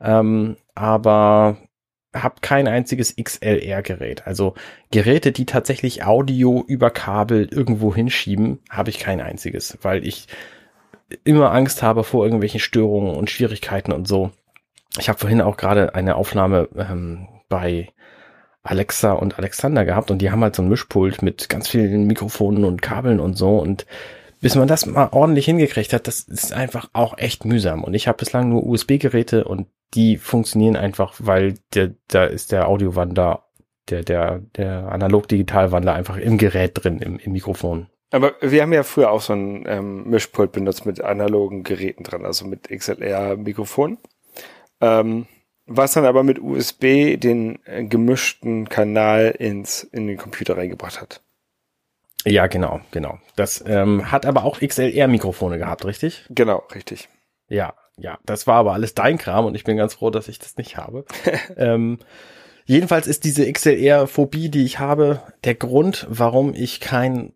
[0.00, 1.56] ähm, aber
[2.14, 4.26] habe kein einziges XLR-Gerät.
[4.26, 4.54] Also
[4.90, 10.28] Geräte, die tatsächlich Audio über Kabel irgendwo hinschieben, habe ich kein einziges, weil ich
[11.24, 14.30] immer Angst habe vor irgendwelchen Störungen und Schwierigkeiten und so.
[14.98, 17.88] Ich habe vorhin auch gerade eine Aufnahme ähm, bei
[18.62, 22.64] Alexa und Alexander gehabt und die haben halt so ein Mischpult mit ganz vielen Mikrofonen
[22.64, 23.86] und Kabeln und so und
[24.44, 27.82] bis man das mal ordentlich hingekriegt hat, das ist einfach auch echt mühsam.
[27.82, 32.68] Und ich habe bislang nur USB-Geräte und die funktionieren einfach, weil der, da ist der
[32.68, 33.46] Audiowandler,
[33.88, 37.86] der, der, der Analog-Digital-Wandler einfach im Gerät drin, im, im Mikrofon.
[38.10, 42.26] Aber wir haben ja früher auch so ein ähm, Mischpult benutzt mit analogen Geräten dran,
[42.26, 43.96] also mit XLR-Mikrofon.
[44.82, 45.26] Ähm,
[45.64, 51.23] was dann aber mit USB den äh, gemischten Kanal ins, in den Computer reingebracht hat.
[52.24, 53.18] Ja, genau, genau.
[53.36, 56.24] Das ähm, hat aber auch XLR-Mikrofone gehabt, richtig?
[56.30, 57.08] Genau, richtig.
[57.48, 58.18] Ja, ja.
[58.24, 60.76] Das war aber alles dein Kram und ich bin ganz froh, dass ich das nicht
[60.76, 61.04] habe.
[61.56, 61.98] ähm,
[62.64, 67.32] jedenfalls ist diese XLR-Phobie, die ich habe, der Grund, warum ich kein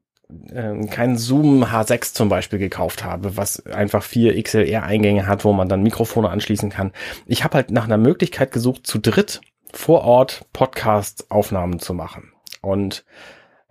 [0.52, 5.68] ähm, kein Zoom H6 zum Beispiel gekauft habe, was einfach vier XLR-Eingänge hat, wo man
[5.68, 6.92] dann Mikrofone anschließen kann.
[7.26, 9.40] Ich habe halt nach einer Möglichkeit gesucht, zu dritt
[9.72, 12.32] vor Ort Podcast-Aufnahmen zu machen.
[12.60, 13.04] Und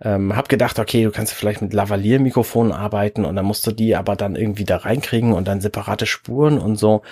[0.00, 3.96] ähm, hab gedacht, okay, du kannst vielleicht mit Lavalier-Mikrofonen arbeiten und dann musst du die
[3.96, 7.02] aber dann irgendwie da reinkriegen und dann separate Spuren und so.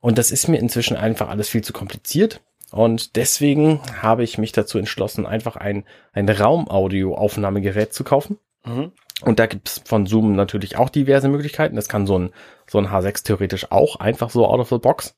[0.00, 2.40] Und das ist mir inzwischen einfach alles viel zu kompliziert.
[2.70, 8.38] Und deswegen habe ich mich dazu entschlossen, einfach ein, ein Raumaudio-Aufnahmegerät zu kaufen.
[8.64, 8.92] Mhm.
[9.22, 11.76] Und da gibt's von Zoom natürlich auch diverse Möglichkeiten.
[11.76, 12.30] Das kann so ein,
[12.68, 15.16] so ein H6 theoretisch auch einfach so out of the box.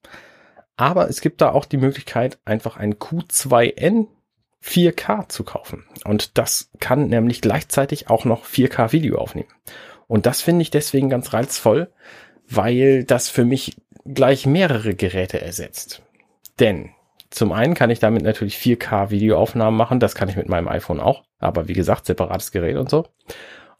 [0.76, 4.06] Aber es gibt da auch die Möglichkeit, einfach ein Q2N
[4.64, 5.86] 4K zu kaufen.
[6.04, 9.48] Und das kann nämlich gleichzeitig auch noch 4K Video aufnehmen.
[10.06, 11.90] Und das finde ich deswegen ganz reizvoll,
[12.48, 16.02] weil das für mich gleich mehrere Geräte ersetzt.
[16.58, 16.90] Denn
[17.30, 21.00] zum einen kann ich damit natürlich 4K Videoaufnahmen machen, das kann ich mit meinem iPhone
[21.00, 23.06] auch, aber wie gesagt, separates Gerät und so.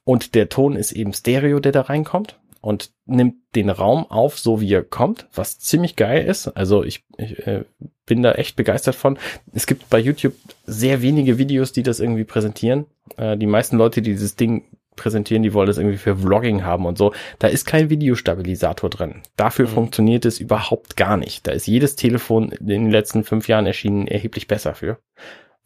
[0.05, 4.61] Und der Ton ist eben Stereo, der da reinkommt und nimmt den Raum auf, so
[4.61, 6.49] wie er kommt, was ziemlich geil ist.
[6.49, 7.65] Also ich, ich äh,
[8.07, 9.19] bin da echt begeistert von.
[9.53, 10.35] Es gibt bei YouTube
[10.67, 12.87] sehr wenige Videos, die das irgendwie präsentieren.
[13.17, 14.65] Äh, die meisten Leute, die dieses Ding
[14.97, 17.15] präsentieren, die wollen das irgendwie für Vlogging haben und so.
[17.39, 19.23] Da ist kein Videostabilisator drin.
[19.37, 19.73] Dafür mhm.
[19.73, 21.47] funktioniert es überhaupt gar nicht.
[21.47, 24.99] Da ist jedes Telefon in den letzten fünf Jahren erschienen erheblich besser für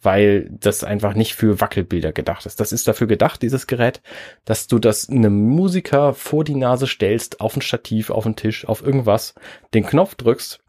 [0.05, 2.61] weil das einfach nicht für Wackelbilder gedacht ist.
[2.61, 4.03] Das ist dafür gedacht, dieses Gerät,
[4.45, 8.67] dass du das einem Musiker vor die Nase stellst, auf ein Stativ, auf den Tisch,
[8.67, 9.35] auf irgendwas,
[9.73, 10.61] den Knopf drückst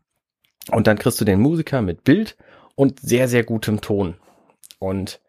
[0.72, 2.38] und dann kriegst du den Musiker mit Bild
[2.76, 4.16] und sehr, sehr gutem Ton.
[4.80, 5.22] Und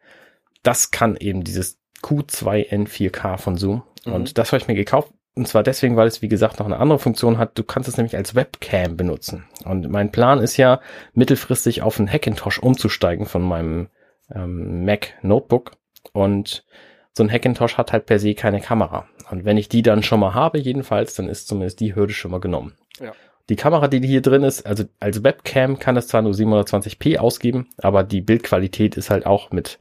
[0.62, 3.83] das kann eben dieses Q2N4K von Zoom.
[4.05, 4.12] Mhm.
[4.12, 5.12] Und das habe ich mir gekauft.
[5.35, 7.59] Und zwar deswegen, weil es, wie gesagt, noch eine andere Funktion hat.
[7.59, 9.45] Du kannst es nämlich als Webcam benutzen.
[9.64, 10.81] Und mein Plan ist ja,
[11.12, 13.88] mittelfristig auf einen Hackintosh umzusteigen von meinem
[14.35, 15.73] ähm, Mac Notebook.
[16.12, 16.65] Und
[17.12, 19.07] so ein Hackintosh hat halt per se keine Kamera.
[19.31, 22.31] Und wenn ich die dann schon mal habe, jedenfalls, dann ist zumindest die Hürde schon
[22.31, 22.75] mal genommen.
[23.01, 23.12] Ja.
[23.49, 27.69] Die Kamera, die hier drin ist, also als Webcam kann es zwar nur 720p ausgeben,
[27.79, 29.79] aber die Bildqualität ist halt auch mit,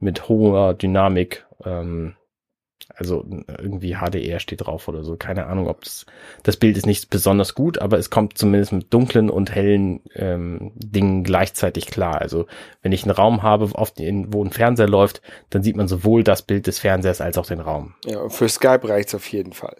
[0.00, 2.16] mit hoher Dynamik, ähm,
[2.94, 3.24] also
[3.58, 5.16] irgendwie HDR steht drauf oder so.
[5.16, 6.06] Keine Ahnung, ob das,
[6.42, 10.72] das Bild ist nicht besonders gut, aber es kommt zumindest mit dunklen und hellen ähm,
[10.74, 12.20] Dingen gleichzeitig klar.
[12.20, 12.46] Also
[12.82, 16.24] wenn ich einen Raum habe, auf den, wo ein Fernseher läuft, dann sieht man sowohl
[16.24, 17.94] das Bild des Fernsehers als auch den Raum.
[18.04, 19.76] Ja, für Skype reicht's auf jeden Fall.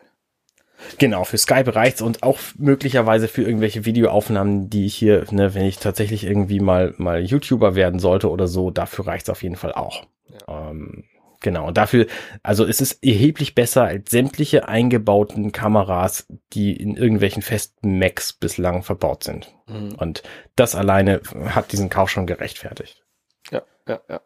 [0.99, 5.65] Genau, für Skype reicht's und auch möglicherweise für irgendwelche Videoaufnahmen, die ich hier, ne, wenn
[5.65, 9.73] ich tatsächlich irgendwie mal mal YouTuber werden sollte oder so, dafür reicht's auf jeden Fall
[9.73, 10.05] auch.
[10.29, 10.71] Ja.
[10.71, 11.05] Ähm,
[11.45, 12.07] genau, und dafür,
[12.43, 18.83] also es ist erheblich besser als sämtliche eingebauten Kameras, die in irgendwelchen festen Macs bislang
[18.83, 19.55] verbaut sind.
[19.69, 19.95] Mhm.
[19.95, 20.25] Und
[20.57, 23.05] das alleine hat diesen Kauf schon gerechtfertigt.
[23.53, 24.21] Ja, ja, ja.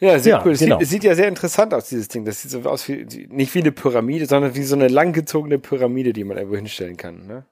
[0.00, 0.52] Ja, sehr ja, cool.
[0.52, 0.78] Es genau.
[0.78, 2.24] sieht, sieht, ja sehr interessant aus, dieses Ding.
[2.24, 6.12] Das sieht so aus wie, nicht wie eine Pyramide, sondern wie so eine langgezogene Pyramide,
[6.12, 7.26] die man irgendwo hinstellen kann.
[7.26, 7.44] Ne?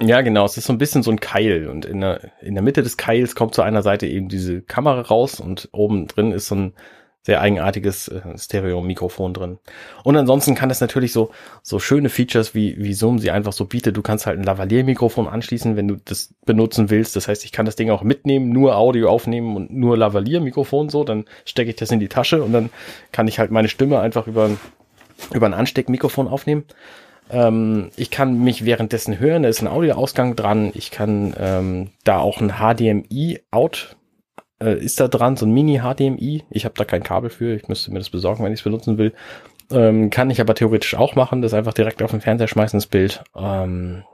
[0.00, 0.44] ja, genau.
[0.44, 1.68] Es ist so ein bisschen so ein Keil.
[1.68, 5.00] Und in der, in der Mitte des Keils kommt zu einer Seite eben diese Kamera
[5.00, 6.74] raus und oben drin ist so ein,
[7.26, 9.58] sehr eigenartiges äh, Stereo-Mikrofon drin.
[10.04, 13.64] Und ansonsten kann es natürlich so, so schöne Features wie, wie Zoom sie einfach so
[13.64, 13.96] bietet.
[13.96, 17.16] Du kannst halt ein Lavalier-Mikrofon anschließen, wenn du das benutzen willst.
[17.16, 21.02] Das heißt, ich kann das Ding auch mitnehmen, nur Audio aufnehmen und nur Lavalier-Mikrofon so.
[21.02, 22.70] Dann stecke ich das in die Tasche und dann
[23.10, 24.50] kann ich halt meine Stimme einfach über
[25.34, 26.64] über ein Ansteckmikrofon aufnehmen.
[27.30, 30.70] Ähm, ich kann mich währenddessen hören, da ist ein Audioausgang dran.
[30.74, 33.96] Ich kann ähm, da auch ein HDMI-Out
[34.60, 36.44] äh, ist da dran, so ein Mini-HDMI.
[36.50, 38.98] Ich habe da kein Kabel für, ich müsste mir das besorgen, wenn ich es benutzen
[38.98, 39.12] will.
[39.70, 42.86] Ähm, kann ich aber theoretisch auch machen, das einfach direkt auf den Fernseher schmeißen, das
[42.86, 43.24] Bild.
[43.34, 44.04] Ähm,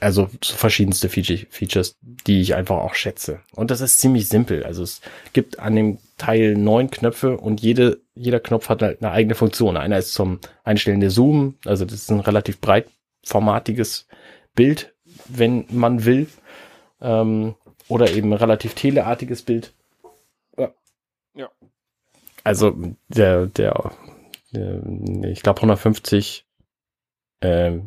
[0.00, 3.40] also so verschiedenste Feature, Features, die ich einfach auch schätze.
[3.54, 4.64] Und das ist ziemlich simpel.
[4.64, 5.00] Also es
[5.32, 9.76] gibt an dem Teil neun Knöpfe und jede, jeder Knopf hat halt eine eigene Funktion.
[9.76, 14.06] Einer ist zum Einstellen der Zoom, also das ist ein relativ breitformatiges
[14.54, 14.92] Bild,
[15.28, 16.26] wenn man will.
[17.00, 17.54] Ähm,
[17.88, 19.72] oder eben relativ teleartiges Bild.
[21.36, 21.50] Ja.
[22.42, 22.76] Also
[23.08, 23.92] der, der,
[24.52, 24.82] der
[25.30, 26.46] ich glaube 150
[27.40, 27.78] äh,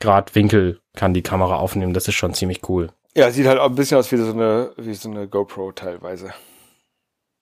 [0.00, 1.94] Grad Winkel kann die Kamera aufnehmen.
[1.94, 2.92] Das ist schon ziemlich cool.
[3.14, 6.32] Ja, sieht halt auch ein bisschen aus wie so eine, wie so eine GoPro teilweise.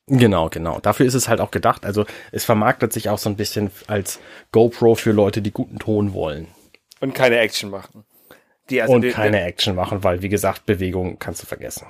[0.06, 0.80] Genau, genau.
[0.80, 1.84] Dafür ist es halt auch gedacht.
[1.84, 4.20] Also es vermarktet sich auch so ein bisschen als
[4.52, 6.48] GoPro für Leute, die guten Ton wollen.
[7.00, 8.04] Und keine Action machen.
[8.70, 11.86] Die also und die, keine Action machen, weil wie gesagt, Bewegung kannst du vergessen.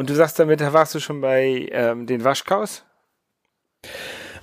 [0.00, 2.86] Und du sagst damit, da warst du schon bei ähm, den Waschkaus?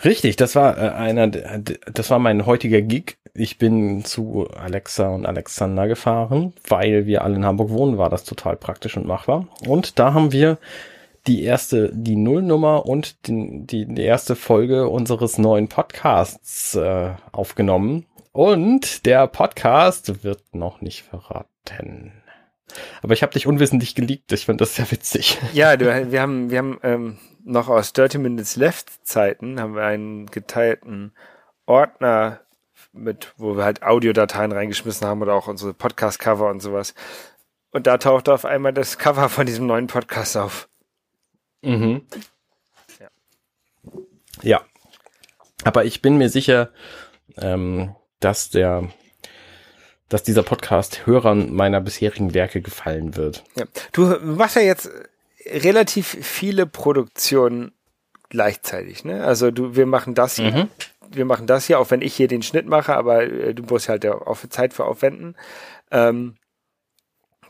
[0.06, 3.18] Richtig, das war äh, einer, das war mein heutiger Gig.
[3.34, 8.24] Ich bin zu Alexa und Alexander gefahren, weil wir alle in Hamburg wohnen, war das
[8.24, 9.48] total praktisch und machbar.
[9.66, 10.60] Und da haben wir
[11.26, 18.06] die erste, die Nullnummer und die, die, die erste Folge unseres neuen Podcasts äh, aufgenommen.
[18.32, 22.14] Und der Podcast wird noch nicht verraten.
[23.02, 24.32] Aber ich habe dich unwissentlich geliebt.
[24.32, 25.38] Ich fand das sehr witzig.
[25.54, 29.84] Ja, du, wir haben, wir haben ähm, noch aus Dirty Minutes Left Zeiten haben wir
[29.84, 31.14] einen geteilten
[31.66, 32.42] Ordner
[32.92, 36.94] mit, wo wir halt Audiodateien reingeschmissen haben oder auch unsere Podcast-Cover und sowas.
[37.72, 40.68] Und da tauchte auf einmal das Cover von diesem neuen Podcast auf.
[41.62, 42.08] Mhm.
[43.00, 43.10] Ja.
[44.42, 44.62] Ja.
[45.64, 46.72] Aber ich bin mir sicher,
[47.38, 48.90] ähm, dass der
[50.10, 53.44] dass dieser Podcast Hörern meiner bisherigen Werke gefallen wird.
[53.56, 53.66] Ja.
[53.92, 54.90] Du machst ja jetzt
[55.46, 57.72] relativ viele Produktionen
[58.30, 59.24] gleichzeitig, ne?
[59.24, 60.70] Also du, wir machen das hier, mhm.
[61.10, 63.90] wir machen das hier, auch wenn ich hier den Schnitt mache, aber äh, du musst
[63.90, 65.36] halt ja auch Zeit für aufwenden.
[65.92, 66.36] Ähm,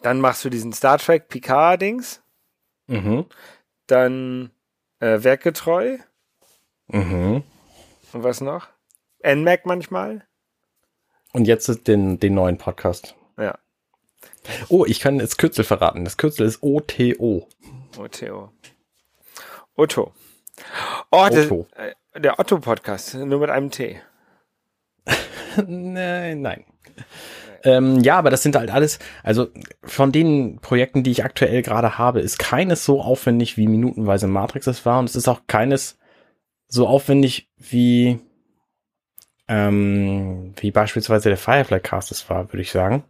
[0.03, 2.21] dann machst du diesen Star Trek Picard-Dings.
[2.87, 3.25] Mhm.
[3.87, 4.51] Dann
[4.99, 5.97] äh, Werkgetreu.
[6.87, 7.43] Mhm.
[8.13, 8.67] Und was noch?
[9.23, 10.26] NMAC manchmal.
[11.37, 13.15] Und jetzt den, den neuen Podcast.
[13.37, 13.59] Ja.
[14.69, 16.03] Oh, ich kann das Kürzel verraten.
[16.03, 17.47] Das Kürzel ist OTO.
[17.95, 18.51] OTO.
[19.75, 20.13] Otto.
[21.11, 21.67] Oh, Otto.
[21.75, 24.01] Das, äh, der Otto-Podcast, nur mit einem T.
[25.67, 26.41] nein.
[26.41, 26.65] nein.
[27.63, 29.49] Ähm, ja, aber das sind halt alles, also
[29.83, 34.65] von den Projekten, die ich aktuell gerade habe, ist keines so aufwendig wie minutenweise Matrix
[34.65, 35.99] es war und es ist auch keines
[36.67, 38.19] so aufwendig wie
[39.47, 43.03] ähm, wie beispielsweise der Firefly Cast es war, würde ich sagen,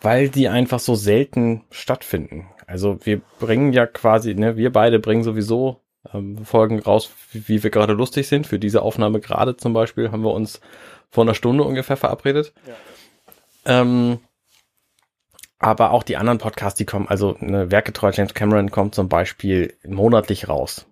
[0.00, 2.48] weil die einfach so selten stattfinden.
[2.66, 5.80] Also wir bringen ja quasi, ne, wir beide bringen sowieso
[6.14, 8.46] ähm, Folgen raus, wie, wie wir gerade lustig sind.
[8.46, 10.60] Für diese Aufnahme gerade zum Beispiel haben wir uns
[11.10, 12.52] vor einer Stunde ungefähr verabredet.
[12.66, 13.80] Ja.
[13.80, 14.20] Ähm,
[15.58, 20.48] aber auch die anderen Podcasts, die kommen, also eine James Cameron kommt zum Beispiel monatlich
[20.48, 20.86] raus.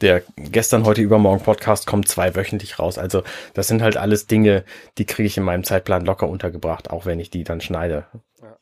[0.00, 2.98] Der gestern, heute, übermorgen Podcast kommt zweiwöchentlich raus.
[2.98, 3.22] Also
[3.54, 4.64] das sind halt alles Dinge,
[4.98, 8.04] die kriege ich in meinem Zeitplan locker untergebracht, auch wenn ich die dann schneide.
[8.42, 8.56] Ja.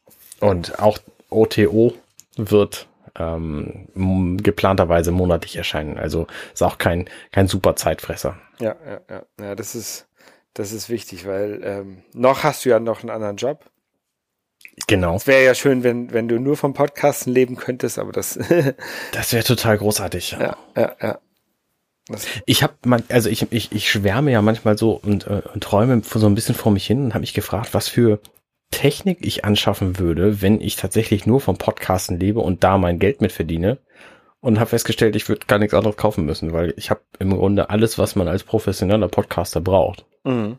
[0.46, 1.94] Und auch OTO
[2.36, 5.98] wird ähm, geplanterweise monatlich erscheinen.
[5.98, 8.36] Also ist auch kein, kein super Zeitfresser.
[8.58, 9.22] Ja, ja, ja.
[9.40, 10.06] Ja, das ist,
[10.54, 13.64] das ist wichtig, weil ähm, noch hast du ja noch einen anderen Job.
[14.86, 15.16] Genau.
[15.16, 18.38] Es wäre ja schön, wenn, wenn du nur vom Podcasten leben könntest, aber das.
[19.12, 20.32] das wäre total großartig.
[20.32, 21.18] Ja, ja, ja.
[22.08, 25.62] Das ich habe man, also ich, ich, ich schwärme ja manchmal so und, äh, und
[25.62, 28.20] träume so ein bisschen vor mich hin und habe mich gefragt, was für
[28.70, 33.20] Technik ich anschaffen würde, wenn ich tatsächlich nur vom Podcasten lebe und da mein Geld
[33.20, 33.78] mit verdiene.
[34.42, 37.68] Und habe festgestellt, ich würde gar nichts anderes kaufen müssen, weil ich habe im Grunde
[37.68, 40.06] alles, was man als professioneller Podcaster braucht.
[40.24, 40.58] Mhm.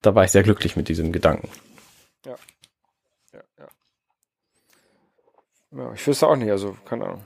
[0.00, 1.50] Da war ich sehr glücklich mit diesem Gedanken.
[2.24, 2.36] Ja.
[3.34, 3.68] Ja, ja.
[5.76, 7.24] Ja ich wüsste auch nicht, also keine Ahnung.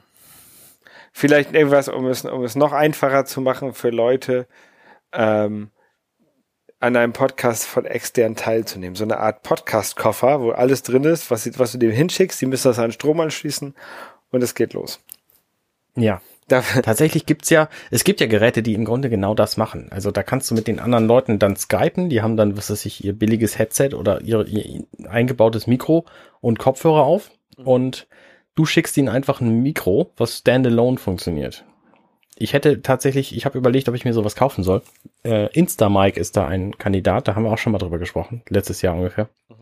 [1.13, 4.47] Vielleicht irgendwas, um es, um es noch einfacher zu machen für Leute,
[5.13, 5.71] ähm,
[6.79, 8.97] an einem Podcast von extern teilzunehmen.
[8.97, 12.41] So eine Art Podcast-Koffer, wo alles drin ist, was, was du dem hinschickst.
[12.41, 13.75] Die müssen das an Strom anschließen
[14.31, 15.01] und es geht los.
[15.97, 16.21] Ja.
[16.49, 19.89] Da, Tatsächlich gibt's ja, es gibt ja Geräte, die im Grunde genau das machen.
[19.91, 22.85] Also da kannst du mit den anderen Leuten dann skypen, die haben dann, was weiß
[22.87, 26.05] ich, ihr billiges Headset oder ihr, ihr eingebautes Mikro
[26.41, 27.67] und Kopfhörer auf mhm.
[27.67, 28.07] und
[28.57, 31.65] du schickst ihnen einfach ein Mikro, was standalone funktioniert
[32.39, 34.83] ich hätte tatsächlich, ich habe überlegt, ob ich mir sowas kaufen soll.
[35.25, 38.83] Äh, Instamike ist da ein Kandidat, da haben wir auch schon mal drüber gesprochen, letztes
[38.83, 39.29] Jahr ungefähr.
[39.49, 39.55] Mhm.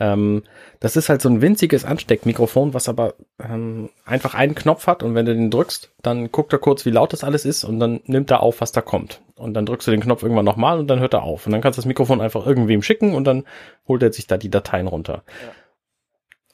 [0.00, 0.42] Ähm,
[0.80, 5.14] das ist halt so ein winziges Ansteckmikrofon, was aber ähm, einfach einen Knopf hat und
[5.14, 8.00] wenn du den drückst, dann guckt er kurz, wie laut das alles ist und dann
[8.06, 9.20] nimmt er auf, was da kommt.
[9.36, 11.46] Und dann drückst du den Knopf irgendwann nochmal und dann hört er auf.
[11.46, 13.44] Und dann kannst du das Mikrofon einfach irgendwem schicken und dann
[13.86, 15.24] holt er sich da die Dateien runter.
[15.42, 15.52] Ja.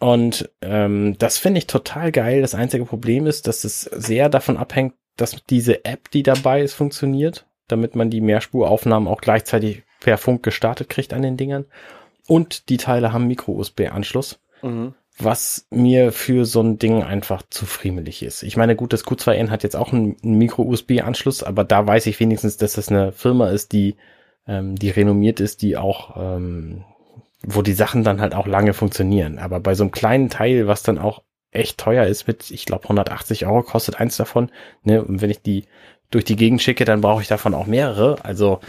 [0.01, 2.41] Und ähm, das finde ich total geil.
[2.41, 6.73] Das einzige Problem ist, dass es sehr davon abhängt, dass diese App, die dabei ist,
[6.73, 11.67] funktioniert, damit man die Mehrspuraufnahmen auch gleichzeitig per Funk gestartet kriegt an den Dingern.
[12.27, 14.95] Und die Teile haben Micro-USB-Anschluss, mhm.
[15.19, 18.43] was mir für so ein Ding einfach zu friemelig ist.
[18.43, 22.19] Ich meine, gut, das Q2N hat jetzt auch einen, einen Micro-USB-Anschluss, aber da weiß ich
[22.21, 23.97] wenigstens, dass das eine Firma ist, die,
[24.47, 26.85] ähm, die renommiert ist, die auch ähm,
[27.47, 29.39] wo die Sachen dann halt auch lange funktionieren.
[29.39, 32.85] Aber bei so einem kleinen Teil, was dann auch echt teuer ist, mit, ich glaube,
[32.85, 34.51] 180 Euro kostet eins davon,
[34.85, 35.65] ne, und wenn ich die
[36.11, 38.17] durch die Gegend schicke, dann brauche ich davon auch mehrere.
[38.25, 38.61] Also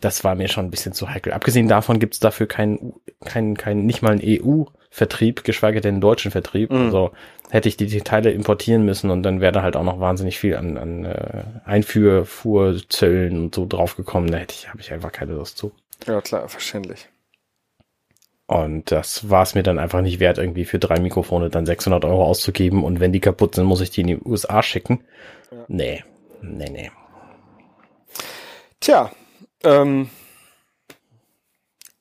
[0.00, 1.32] das war mir schon ein bisschen zu heikel.
[1.32, 6.30] Abgesehen davon gibt's dafür keinen, keinen, keinen, nicht mal einen EU-Vertrieb, geschweige denn einen deutschen
[6.30, 6.70] Vertrieb.
[6.70, 6.86] Mhm.
[6.86, 7.12] Also
[7.50, 10.38] hätte ich die, die Teile importieren müssen und dann wäre da halt auch noch wahnsinnig
[10.38, 14.30] viel an, an äh, Einführfuhrzöllen und so draufgekommen.
[14.30, 15.72] Da hätte ich, habe ich einfach keine Lust zu.
[16.06, 17.08] Ja, klar, verständlich.
[18.46, 22.04] Und das war es mir dann einfach nicht wert, irgendwie für drei Mikrofone dann 600
[22.04, 22.84] Euro auszugeben.
[22.84, 25.04] Und wenn die kaputt sind, muss ich die in die USA schicken.
[25.50, 25.64] Ja.
[25.68, 26.04] Nee,
[26.42, 26.90] nee, nee.
[28.78, 29.10] Tja,
[29.64, 30.10] ähm,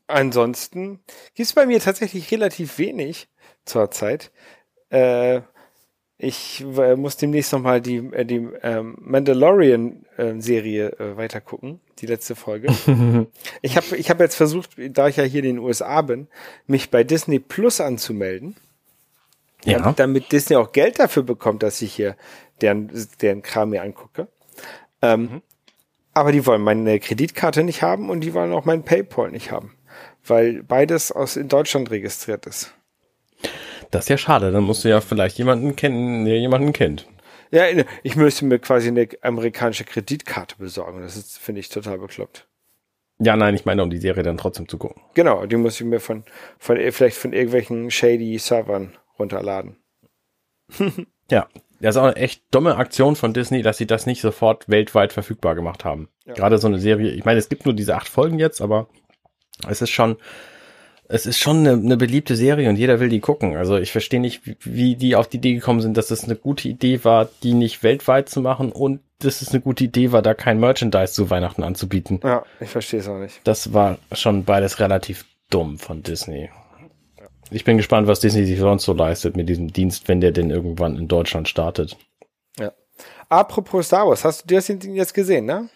[0.05, 0.99] ansonsten
[1.33, 3.27] gibt es bei mir tatsächlich relativ wenig
[3.65, 4.31] zurzeit.
[4.89, 5.41] Äh,
[6.17, 12.69] ich äh, muss demnächst nochmal die, äh, die ähm, Mandalorian-Serie äh, weitergucken, die letzte Folge.
[13.61, 16.27] ich habe ich hab jetzt versucht, da ich ja hier in den USA bin,
[16.67, 18.55] mich bei Disney Plus anzumelden.
[19.65, 19.79] Ja.
[19.79, 22.15] Damit, damit Disney auch Geld dafür bekommt, dass ich hier
[22.61, 24.27] deren, deren Kram mir angucke.
[25.01, 25.41] Ähm, mhm.
[26.13, 29.75] Aber die wollen meine Kreditkarte nicht haben und die wollen auch mein PayPal nicht haben.
[30.23, 32.73] Weil beides aus in Deutschland registriert ist.
[33.91, 37.07] Das ist ja schade, dann musst du ja vielleicht jemanden kennen, der jemanden kennt.
[37.51, 37.63] Ja,
[38.03, 41.01] ich müsste mir quasi eine amerikanische Kreditkarte besorgen.
[41.01, 42.47] Das ist, finde ich, total bekloppt.
[43.19, 45.01] Ja, nein, ich meine, um die Serie dann trotzdem zu gucken.
[45.13, 46.23] Genau, die muss ich mir von,
[46.59, 49.77] von vielleicht von irgendwelchen shady Servern runterladen.
[51.31, 51.47] ja,
[51.79, 55.13] das ist auch eine echt dumme Aktion von Disney, dass sie das nicht sofort weltweit
[55.13, 56.09] verfügbar gemacht haben.
[56.25, 56.33] Ja.
[56.33, 58.87] Gerade so eine Serie, ich meine, es gibt nur diese acht Folgen jetzt, aber
[59.67, 60.17] es ist schon
[61.07, 63.55] es ist schon eine, eine beliebte Serie und jeder will die gucken.
[63.55, 66.67] Also ich verstehe nicht, wie, die auf die Idee gekommen sind, dass es eine gute
[66.67, 70.33] Idee war, die nicht weltweit zu machen und dass es eine gute Idee war, da
[70.33, 72.19] kein Merchandise zu Weihnachten anzubieten.
[72.23, 73.39] Ja, ich verstehe es auch nicht.
[73.43, 76.49] Das war schon beides relativ dumm von Disney.
[77.51, 80.49] Ich bin gespannt, was Disney sich sonst so leistet mit diesem Dienst, wenn der denn
[80.49, 81.95] irgendwann in Deutschland startet.
[82.59, 82.73] Ja.
[83.29, 85.69] Apropos Star Wars, hast du das jetzt gesehen, ne?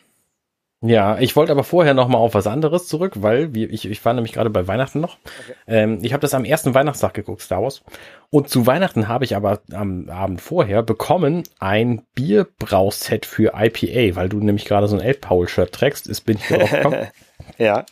[0.81, 4.03] Ja, ich wollte aber vorher noch mal auf was anderes zurück, weil wir, ich, ich
[4.05, 5.17] war nämlich gerade bei Weihnachten noch.
[5.25, 5.57] Okay.
[5.67, 7.83] Ähm, ich habe das am ersten Weihnachtstag geguckt, Star Wars.
[8.29, 14.29] Und zu Weihnachten habe ich aber am Abend vorher bekommen ein Bierbrauset für IPA, weil
[14.29, 16.07] du nämlich gerade so ein Elbpaul-Shirt trägst.
[16.07, 17.07] Ist bin ich drauf gekommen.
[17.57, 17.85] ja.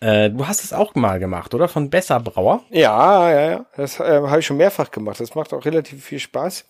[0.00, 1.68] Äh, du hast es auch mal gemacht, oder?
[1.68, 2.64] Von Besser Brauer?
[2.68, 3.66] Ja, ja, ja.
[3.76, 5.20] Das äh, habe ich schon mehrfach gemacht.
[5.20, 6.66] Das macht auch relativ viel Spaß.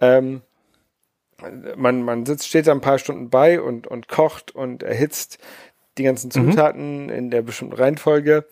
[0.00, 0.40] Ähm,
[1.76, 5.38] man, man sitzt, steht da ein paar Stunden bei und, und kocht und erhitzt
[5.98, 6.50] die ganzen mhm.
[6.52, 7.10] Zutaten mhm.
[7.10, 8.46] in der bestimmten Reihenfolge.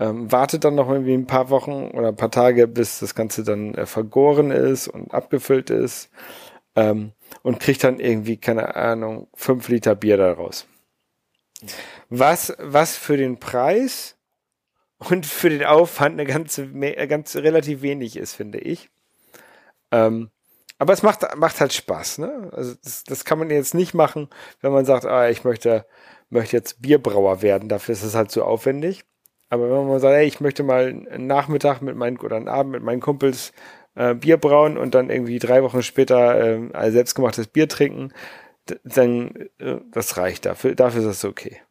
[0.00, 3.44] Ähm, wartet dann noch irgendwie ein paar Wochen oder ein paar Tage, bis das Ganze
[3.44, 6.10] dann äh, vergoren ist und abgefüllt ist.
[6.74, 10.66] Ähm, und kriegt dann irgendwie, keine Ahnung, fünf Liter Bier daraus.
[12.08, 14.16] Was, was für den Preis
[14.98, 16.68] und für den Aufwand eine ganze,
[17.06, 18.90] ganz relativ wenig ist, finde ich.
[19.92, 20.30] Ähm,
[20.84, 22.50] aber es macht, macht halt Spaß, ne?
[22.52, 24.28] Also das, das kann man jetzt nicht machen,
[24.60, 25.86] wenn man sagt, ah, ich möchte,
[26.28, 29.06] möchte jetzt Bierbrauer werden, dafür ist es halt zu aufwendig.
[29.48, 32.72] Aber wenn man sagt, ey, ich möchte mal einen Nachmittag mit meinen oder einen Abend
[32.72, 33.54] mit meinen Kumpels
[33.94, 36.38] äh, Bier brauen und dann irgendwie drei Wochen später
[36.74, 38.12] äh, selbstgemachtes Bier trinken,
[38.84, 40.74] dann äh, das reicht dafür.
[40.74, 41.62] Dafür ist das okay.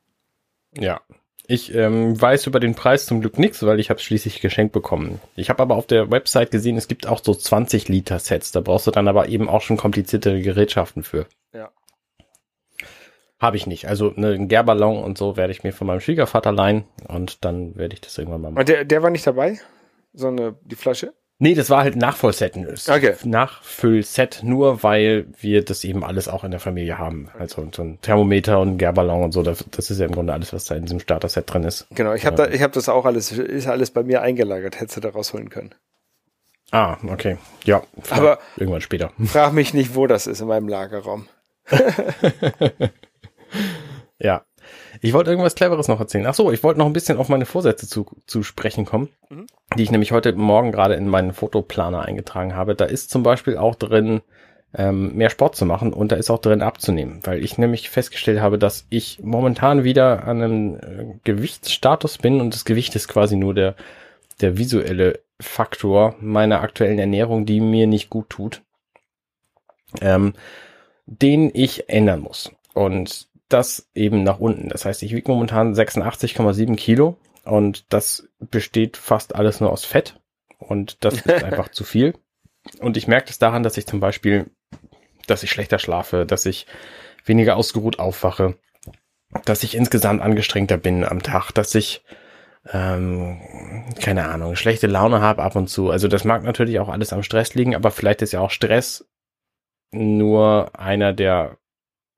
[0.75, 1.01] Ja,
[1.45, 5.19] ich ähm, weiß über den Preis zum Glück nichts, weil ich habe schließlich geschenkt bekommen.
[5.35, 8.51] Ich habe aber auf der Website gesehen, es gibt auch so 20 Liter Sets.
[8.53, 11.25] Da brauchst du dann aber eben auch schon kompliziertere Gerätschaften für.
[11.53, 11.71] Ja.
[13.39, 13.89] Habe ich nicht.
[13.89, 17.75] Also ne, ein Gärballon und so werde ich mir von meinem Schwiegervater leihen und dann
[17.75, 18.59] werde ich das irgendwann mal machen.
[18.61, 19.59] Und der, der war nicht dabei?
[20.13, 21.13] So eine, die Flasche?
[21.43, 22.55] Nee, das war halt ein Nachvollset.
[22.87, 23.15] Okay.
[23.25, 27.27] Nachfüllset, nur weil wir das eben alles auch in der Familie haben.
[27.37, 29.43] Also so ein Thermometer und ein Gärballon und so.
[29.43, 31.85] Das, das ist ja im Grunde alles, was da in diesem Starter-Set drin ist.
[31.89, 34.79] Genau, ich habe da, ich habe das auch alles, ist alles bei mir eingelagert.
[34.79, 35.75] Hättest du da rausholen können.
[36.71, 37.37] Ah, okay.
[37.65, 39.11] Ja, aber irgendwann später.
[39.25, 41.27] Frag mich nicht, wo das ist in meinem Lagerraum.
[44.17, 44.45] ja.
[45.01, 46.27] Ich wollte irgendwas Cleveres noch erzählen.
[46.27, 49.47] Ach so, ich wollte noch ein bisschen auf meine Vorsätze zu, zu sprechen kommen, mhm.
[49.77, 52.75] die ich nämlich heute Morgen gerade in meinen Fotoplaner eingetragen habe.
[52.75, 54.21] Da ist zum Beispiel auch drin,
[54.75, 58.41] ähm, mehr Sport zu machen und da ist auch drin abzunehmen, weil ich nämlich festgestellt
[58.41, 63.35] habe, dass ich momentan wieder an einem äh, Gewichtsstatus bin und das Gewicht ist quasi
[63.35, 63.75] nur der,
[64.41, 68.61] der visuelle Faktor meiner aktuellen Ernährung, die mir nicht gut tut,
[70.01, 70.33] ähm,
[71.05, 72.51] den ich ändern muss.
[72.73, 74.69] Und das eben nach unten.
[74.69, 80.19] Das heißt, ich wiege momentan 86,7 Kilo und das besteht fast alles nur aus Fett
[80.57, 82.15] und das ist einfach zu viel.
[82.79, 84.49] Und ich merke das daran, dass ich zum Beispiel,
[85.27, 86.65] dass ich schlechter schlafe, dass ich
[87.25, 88.57] weniger ausgeruht aufwache,
[89.45, 92.03] dass ich insgesamt angestrengter bin am Tag, dass ich
[92.71, 93.41] ähm,
[93.99, 95.89] keine Ahnung, schlechte Laune habe ab und zu.
[95.89, 99.05] Also das mag natürlich auch alles am Stress liegen, aber vielleicht ist ja auch Stress
[99.91, 101.57] nur einer der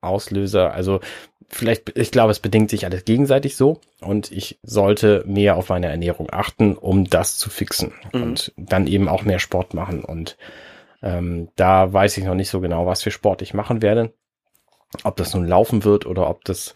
[0.06, 0.72] Auslöser.
[0.72, 1.00] Also
[1.48, 5.88] vielleicht, ich glaube, es bedingt sich alles gegenseitig so und ich sollte mehr auf meine
[5.88, 8.22] Ernährung achten, um das zu fixen mhm.
[8.22, 10.04] und dann eben auch mehr Sport machen.
[10.04, 10.36] Und
[11.02, 14.12] ähm, da weiß ich noch nicht so genau, was für Sport ich machen werde.
[15.04, 16.74] Ob das nun Laufen wird oder ob das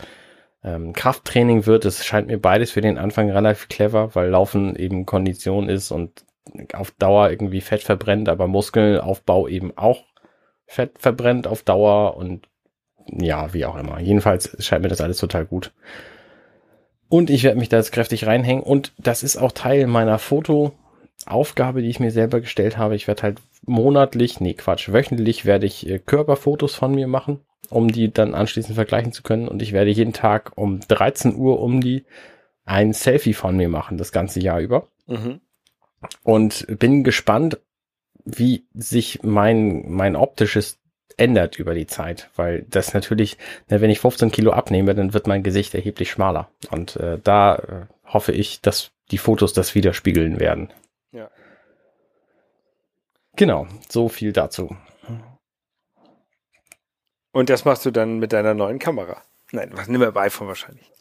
[0.63, 5.07] ähm, Krafttraining wird, das scheint mir beides für den Anfang relativ clever, weil Laufen eben
[5.07, 6.25] Kondition ist und
[6.73, 10.05] auf Dauer irgendwie Fett verbrennt, aber Muskelaufbau eben auch
[10.67, 12.49] Fett verbrennt auf Dauer und
[13.19, 14.01] ja, wie auch immer.
[14.01, 15.73] Jedenfalls scheint mir das alles total gut.
[17.09, 18.63] Und ich werde mich da jetzt kräftig reinhängen.
[18.63, 22.95] Und das ist auch Teil meiner Fotoaufgabe, die ich mir selber gestellt habe.
[22.95, 27.91] Ich werde halt monatlich, nee Quatsch, wöchentlich werde ich äh, Körperfotos von mir machen, um
[27.91, 29.49] die dann anschließend vergleichen zu können.
[29.49, 32.05] Und ich werde jeden Tag um 13 Uhr um die
[32.65, 34.87] ein Selfie von mir machen, das ganze Jahr über.
[35.07, 35.41] Mhm.
[36.23, 37.59] Und bin gespannt,
[38.25, 40.79] wie sich mein, mein optisches
[41.17, 43.37] ändert über die Zeit, weil das natürlich,
[43.69, 46.49] ne, wenn ich 15 Kilo abnehme, dann wird mein Gesicht erheblich schmaler.
[46.71, 50.73] Und äh, da äh, hoffe ich, dass die Fotos das widerspiegeln werden.
[51.13, 51.31] Ja.
[53.37, 54.77] Genau, so viel dazu.
[57.33, 59.23] Und das machst du dann mit deiner neuen Kamera?
[59.53, 60.93] Nein, was nimm wir bei iPhone wahrscheinlich.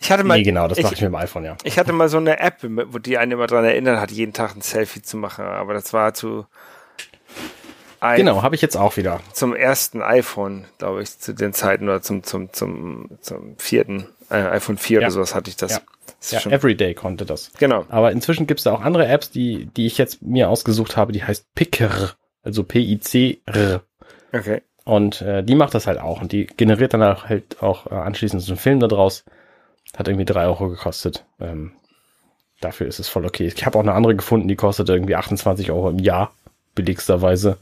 [0.00, 0.38] Ich hatte mal.
[0.38, 1.56] Nee, genau, das mache ich mit dem iPhone, ja.
[1.64, 4.54] Ich hatte mal so eine App, wo die einen immer daran erinnert hat, jeden Tag
[4.54, 6.46] ein Selfie zu machen, aber das war zu,
[8.02, 9.20] I genau, habe ich jetzt auch wieder.
[9.32, 14.08] Zum ersten iPhone, glaube ich, zu den Zeiten oder zum, zum, zum, zum vierten.
[14.30, 15.06] äh, iPhone 4 ja.
[15.06, 15.80] oder sowas hatte ich das.
[16.30, 17.52] Ja, ja Everyday konnte das.
[17.58, 17.86] Genau.
[17.88, 21.12] Aber inzwischen gibt es da auch andere Apps, die, die ich jetzt mir ausgesucht habe,
[21.12, 23.82] die heißt Picker, also P-I-C-R.
[24.32, 24.62] Okay.
[24.84, 28.42] Und äh, die macht das halt auch und die generiert dann halt auch äh, anschließend
[28.42, 29.24] so einen Film daraus.
[29.96, 31.24] Hat irgendwie drei Euro gekostet.
[31.40, 31.72] Ähm,
[32.60, 33.46] dafür ist es voll okay.
[33.46, 36.32] Ich habe auch eine andere gefunden, die kostet irgendwie 28 Euro im Jahr,
[36.74, 37.56] billigsterweise.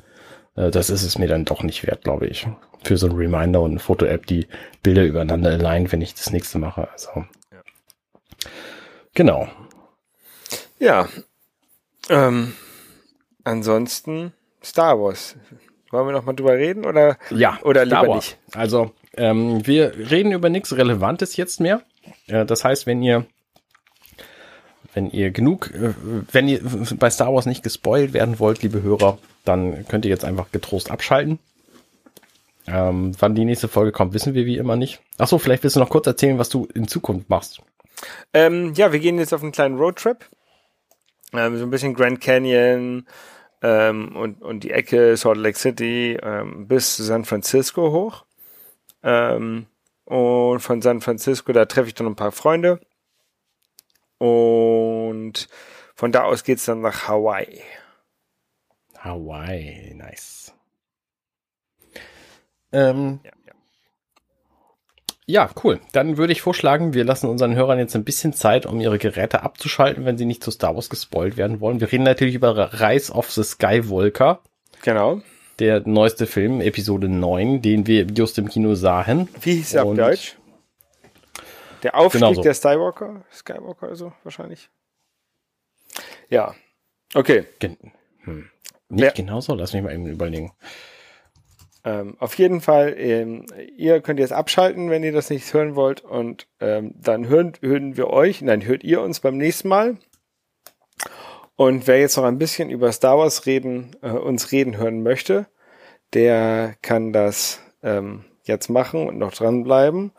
[0.57, 2.47] Äh, das ist es mir dann doch nicht wert, glaube ich.
[2.83, 4.47] Für so ein Reminder und eine Foto-App, die
[4.83, 6.89] Bilder übereinander allein, wenn ich das nächste mache.
[6.91, 7.11] Also.
[7.53, 7.63] Ja.
[9.15, 9.49] Genau.
[10.79, 11.09] Ja.
[12.11, 12.55] Ähm,
[13.45, 14.33] ansonsten
[14.63, 15.37] Star Wars.
[15.91, 18.25] Wollen wir noch mal drüber reden oder, ja, oder Star lieber Wars.
[18.27, 18.57] nicht?
[18.57, 21.83] Also, ähm, wir reden über nichts Relevantes jetzt mehr.
[22.27, 23.27] Äh, das heißt, wenn ihr
[24.95, 25.93] wenn ihr genug, äh,
[26.33, 26.61] wenn ihr
[26.99, 30.91] bei Star Wars nicht gespoilt werden wollt, liebe Hörer, dann könnt ihr jetzt einfach getrost
[30.91, 31.39] abschalten.
[32.67, 35.01] Ähm, wann die nächste Folge kommt, wissen wir wie immer nicht.
[35.19, 37.61] Ach so, vielleicht willst du noch kurz erzählen, was du in Zukunft machst.
[38.33, 40.25] Ähm, ja, wir gehen jetzt auf einen kleinen Roadtrip.
[41.33, 43.07] Ähm, so ein bisschen Grand Canyon
[43.63, 48.25] ähm, und, und die Ecke Salt Lake City ähm, bis San Francisco hoch.
[49.03, 49.67] Ähm,
[50.05, 52.81] und von San Francisco, da treffe ich dann ein paar Freunde.
[54.19, 55.49] Und
[55.95, 57.61] von da aus geht's dann nach Hawaii.
[59.05, 60.55] Hawaii, nice.
[62.73, 63.53] Ähm, ja, ja.
[65.27, 65.81] ja, cool.
[65.93, 69.43] Dann würde ich vorschlagen, wir lassen unseren Hörern jetzt ein bisschen Zeit, um ihre Geräte
[69.43, 71.81] abzuschalten, wenn sie nicht zu Star Wars gespoilt werden wollen.
[71.81, 74.41] Wir reden natürlich über Rise of the Skywalker.
[74.83, 75.21] Genau.
[75.59, 79.29] Der neueste Film, Episode 9, den wir just im Kino sahen.
[79.41, 80.37] Wie hieß er auf Deutsch?
[81.85, 82.43] Der Aufstieg genau so.
[82.43, 84.71] der Skywalker, Skywalker also wahrscheinlich.
[86.31, 86.55] Ja.
[87.13, 87.45] Okay.
[87.59, 87.77] Gen
[88.23, 88.51] hm.
[88.95, 89.55] Nicht Wer genauso?
[89.55, 90.53] Lass mich mal eben überlegen.
[91.85, 96.01] Ähm, auf jeden Fall, ähm, ihr könnt jetzt abschalten, wenn ihr das nicht hören wollt.
[96.01, 99.97] Und ähm, dann hören, hören wir euch, nein, hört ihr uns beim nächsten Mal.
[101.57, 105.47] Und wer jetzt noch ein bisschen über Star Wars reden, äh, uns reden hören möchte,
[106.15, 110.13] der kann das ähm, jetzt machen und noch dranbleiben.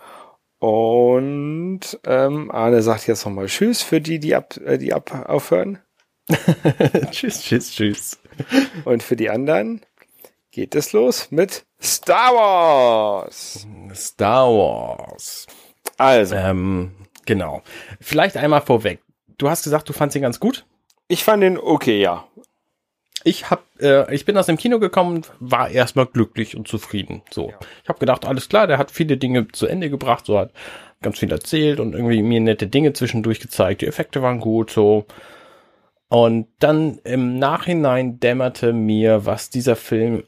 [0.59, 5.79] Und ähm, Arne sagt jetzt nochmal Tschüss für die, die ab, äh, die ab aufhören.
[7.11, 8.19] tschüss, tschüss, tschüss.
[8.85, 9.81] Und für die anderen
[10.51, 13.67] geht es los mit Star Wars.
[13.93, 15.47] Star Wars.
[15.97, 16.35] Also.
[16.35, 16.91] Ähm,
[17.25, 17.61] genau.
[17.99, 19.01] Vielleicht einmal vorweg.
[19.37, 20.65] Du hast gesagt, du fandst ihn ganz gut.
[21.07, 22.25] Ich fand ihn okay, ja
[23.25, 27.23] ich hab, äh, ich bin aus dem Kino gekommen, war erstmal glücklich und zufrieden.
[27.31, 27.59] So, ja.
[27.83, 30.51] ich habe gedacht, alles klar, der hat viele Dinge zu Ende gebracht, so hat
[31.01, 33.81] ganz viel erzählt und irgendwie mir nette Dinge zwischendurch gezeigt.
[33.81, 35.05] Die Effekte waren gut, so.
[36.07, 40.23] Und dann im Nachhinein dämmerte mir, was dieser Film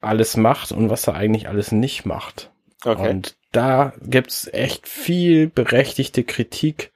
[0.00, 2.50] alles macht und was er eigentlich alles nicht macht.
[2.84, 3.10] Okay.
[3.10, 6.92] Und da gibt's echt viel berechtigte Kritik,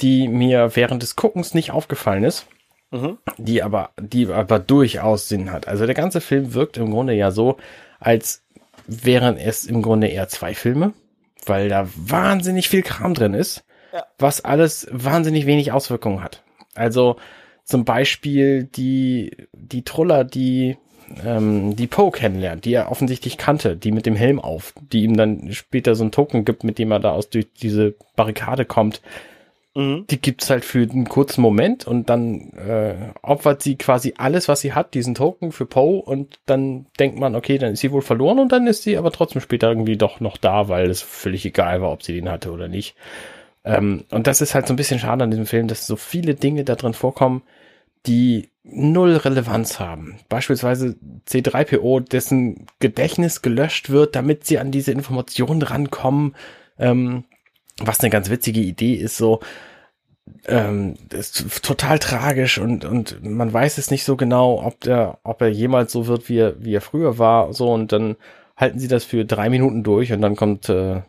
[0.00, 2.46] die mir während des Guckens nicht aufgefallen ist
[2.90, 3.18] mhm.
[3.38, 5.68] die aber, die aber durchaus Sinn hat.
[5.68, 7.56] Also der ganze Film wirkt im Grunde ja so,
[7.98, 8.44] als
[8.86, 10.92] wären es im Grunde eher zwei Filme,
[11.44, 14.04] weil da wahnsinnig viel Kram drin ist, ja.
[14.18, 16.42] was alles wahnsinnig wenig Auswirkungen hat.
[16.76, 17.16] Also
[17.64, 20.76] zum Beispiel die, die Troller, die
[21.24, 25.16] ähm, die Poe kennenlernt, die er offensichtlich kannte, die mit dem Helm auf, die ihm
[25.16, 29.00] dann später so ein Token gibt, mit dem er da aus durch diese Barrikade kommt.
[29.74, 30.06] Mhm.
[30.08, 34.62] Die gibt's halt für einen kurzen Moment und dann äh, opfert sie quasi alles, was
[34.62, 38.02] sie hat, diesen Token für Poe und dann denkt man, okay, dann ist sie wohl
[38.02, 41.44] verloren und dann ist sie aber trotzdem später irgendwie doch noch da, weil es völlig
[41.44, 42.96] egal war, ob sie den hatte oder nicht.
[43.66, 46.34] Ähm, und das ist halt so ein bisschen schade an diesem Film, dass so viele
[46.34, 47.42] Dinge da drin vorkommen,
[48.06, 50.18] die null Relevanz haben.
[50.28, 50.96] Beispielsweise
[51.28, 56.36] C3PO, dessen Gedächtnis gelöscht wird, damit sie an diese Informationen rankommen.
[56.78, 57.24] Ähm,
[57.78, 59.40] was eine ganz witzige Idee ist, so,
[60.46, 65.42] ähm, ist total tragisch und, und man weiß es nicht so genau, ob der, ob
[65.42, 68.16] er jemals so wird, wie er, wie er früher war, so, und dann
[68.56, 71.02] halten sie das für drei Minuten durch und dann kommt, äh,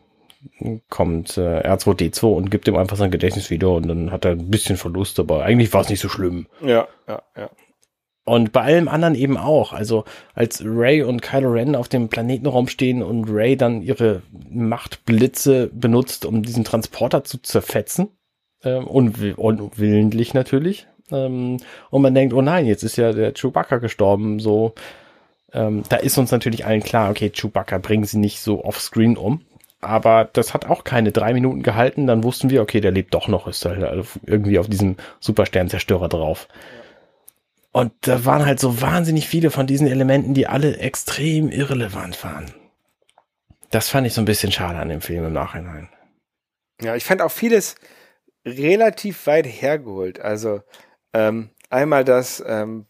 [0.90, 4.50] kommt äh, R2D2 und gibt ihm einfach sein Gedächtnis wieder und dann hat er ein
[4.50, 6.48] bisschen Verlust, aber eigentlich war es nicht so schlimm.
[6.62, 7.50] Ja, ja, ja.
[8.28, 9.72] Und bei allem anderen eben auch.
[9.72, 15.72] Also als Ray und Kylo Ren auf dem Planetenraum stehen und Ray dann ihre Machtblitze
[15.74, 18.10] benutzt, um diesen Transporter zu zerfetzen.
[18.64, 20.88] Ähm, unwill unwillentlich natürlich.
[21.10, 21.58] Ähm,
[21.90, 24.40] und man denkt, oh nein, jetzt ist ja der Chewbacca gestorben.
[24.40, 24.74] So,
[25.54, 29.42] ähm, da ist uns natürlich allen klar, okay, Chewbacca bringen sie nicht so offscreen um.
[29.80, 32.08] Aber das hat auch keine drei Minuten gehalten.
[32.08, 36.48] Dann wussten wir, okay, der lebt doch noch, ist halt irgendwie auf diesem Supersternzerstörer drauf.
[37.72, 42.52] Und da waren halt so wahnsinnig viele von diesen Elementen, die alle extrem irrelevant waren.
[43.70, 45.90] Das fand ich so ein bisschen schade an dem Film im Nachhinein.
[46.82, 47.76] Ja, ich fand auch vieles
[48.46, 50.20] relativ weit hergeholt.
[50.20, 50.62] Also
[51.14, 52.86] ähm, einmal das ähm,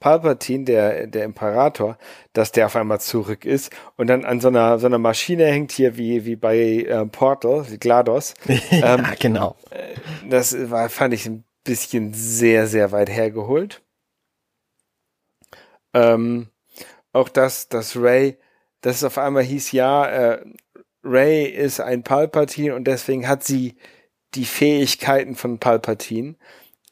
[0.00, 1.98] Palpatine, der, der Imperator,
[2.32, 5.72] dass der auf einmal zurück ist und dann an so einer, so einer Maschine hängt
[5.72, 8.34] hier wie, wie bei äh, Portal, wie GLaDOS.
[8.70, 9.56] ja, ähm, genau.
[9.70, 9.94] Äh,
[10.28, 13.82] das war, fand ich ein bisschen sehr, sehr weit hergeholt.
[15.92, 16.48] Ähm,
[17.12, 18.38] auch das, dass Ray,
[18.80, 20.44] dass es auf einmal hieß, ja, äh,
[21.04, 23.76] Ray ist ein Palpatine und deswegen hat sie
[24.34, 26.36] die Fähigkeiten von Palpatine.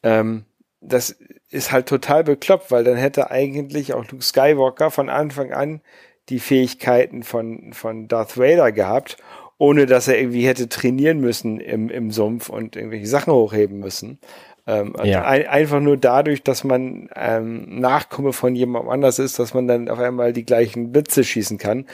[0.03, 0.45] Ähm,
[0.81, 1.17] das
[1.51, 5.81] ist halt total bekloppt, weil dann hätte eigentlich auch Luke Skywalker von Anfang an
[6.29, 9.17] die Fähigkeiten von, von Darth Vader gehabt,
[9.57, 14.19] ohne dass er irgendwie hätte trainieren müssen im, im Sumpf und irgendwelche Sachen hochheben müssen.
[14.67, 15.25] Ähm, ja.
[15.25, 19.89] ein, einfach nur dadurch, dass man ähm, Nachkomme von jemandem anders ist, dass man dann
[19.89, 21.87] auf einmal die gleichen Witze schießen kann.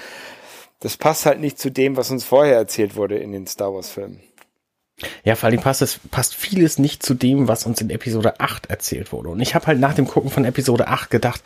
[0.81, 3.89] Das passt halt nicht zu dem, was uns vorher erzählt wurde in den Star Wars
[3.89, 4.19] Filmen.
[5.23, 8.67] Ja, vor allem passt es, passt vieles nicht zu dem, was uns in Episode 8
[8.67, 9.29] erzählt wurde.
[9.29, 11.43] Und ich habe halt nach dem Gucken von Episode 8 gedacht,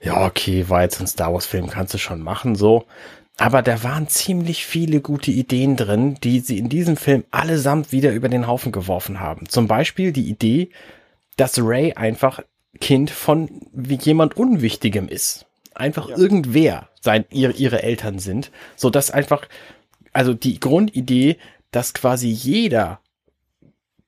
[0.00, 2.86] ja, okay, war jetzt ein Star Wars Film, kannst du schon machen, so.
[3.36, 8.12] Aber da waren ziemlich viele gute Ideen drin, die sie in diesem Film allesamt wieder
[8.12, 9.48] über den Haufen geworfen haben.
[9.48, 10.70] Zum Beispiel die Idee,
[11.36, 12.40] dass Ray einfach
[12.80, 15.46] Kind von wie jemand Unwichtigem ist.
[15.74, 16.16] Einfach ja.
[16.16, 18.50] irgendwer sein, ihre, ihre Eltern sind.
[18.74, 19.46] So dass einfach,
[20.12, 21.38] also die Grundidee,
[21.70, 23.00] dass quasi jeder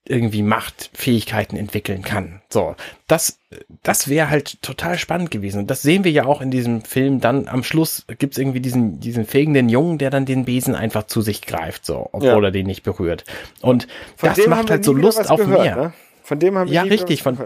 [0.07, 2.43] irgendwie Machtfähigkeiten entwickeln kann.
[2.49, 2.75] So,
[3.07, 3.39] das,
[3.83, 5.61] das wäre halt total spannend gewesen.
[5.61, 7.21] Und das sehen wir ja auch in diesem Film.
[7.21, 11.21] Dann am Schluss gibt's irgendwie diesen, diesen fegenden Jungen, der dann den Besen einfach zu
[11.21, 12.49] sich greift, so, obwohl ja.
[12.49, 13.25] er den nicht berührt.
[13.61, 13.87] Und
[14.17, 15.77] von das macht halt so Lust auf gehört, mehr.
[15.77, 15.93] Ne?
[16.23, 17.39] Von dem haben wir Ja, richtig, von,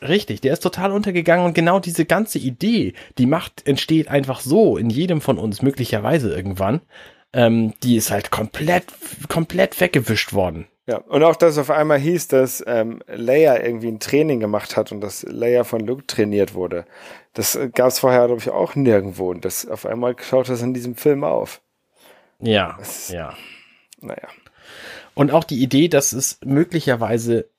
[0.00, 4.76] Richtig, der ist total untergegangen und genau diese ganze Idee, die Macht entsteht einfach so
[4.76, 6.80] in jedem von uns, möglicherweise irgendwann
[7.32, 8.84] ähm, die ist halt komplett,
[9.28, 10.66] komplett weggewischt worden.
[10.86, 14.90] Ja, und auch, dass auf einmal hieß, dass ähm, Leia irgendwie ein Training gemacht hat
[14.90, 16.86] und dass Leia von Luke trainiert wurde.
[17.34, 19.30] Das äh, gab es vorher, glaube ich, auch nirgendwo.
[19.30, 21.60] Und das auf einmal schaut das in diesem Film auf.
[22.40, 23.34] Ja, das, ja.
[24.00, 24.28] Naja.
[25.12, 27.50] Und auch die Idee, dass es möglicherweise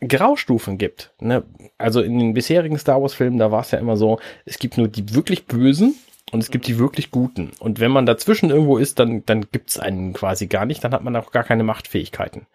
[0.00, 1.12] Graustufen gibt.
[1.20, 1.44] Ne?
[1.76, 4.88] Also in den bisherigen Star Wars-Filmen, da war es ja immer so, es gibt nur
[4.88, 5.94] die wirklich Bösen
[6.32, 7.52] und es gibt die wirklich guten.
[7.60, 11.04] Und wenn man dazwischen irgendwo ist, dann, dann gibt's einen quasi gar nicht, dann hat
[11.04, 12.46] man auch gar keine Machtfähigkeiten.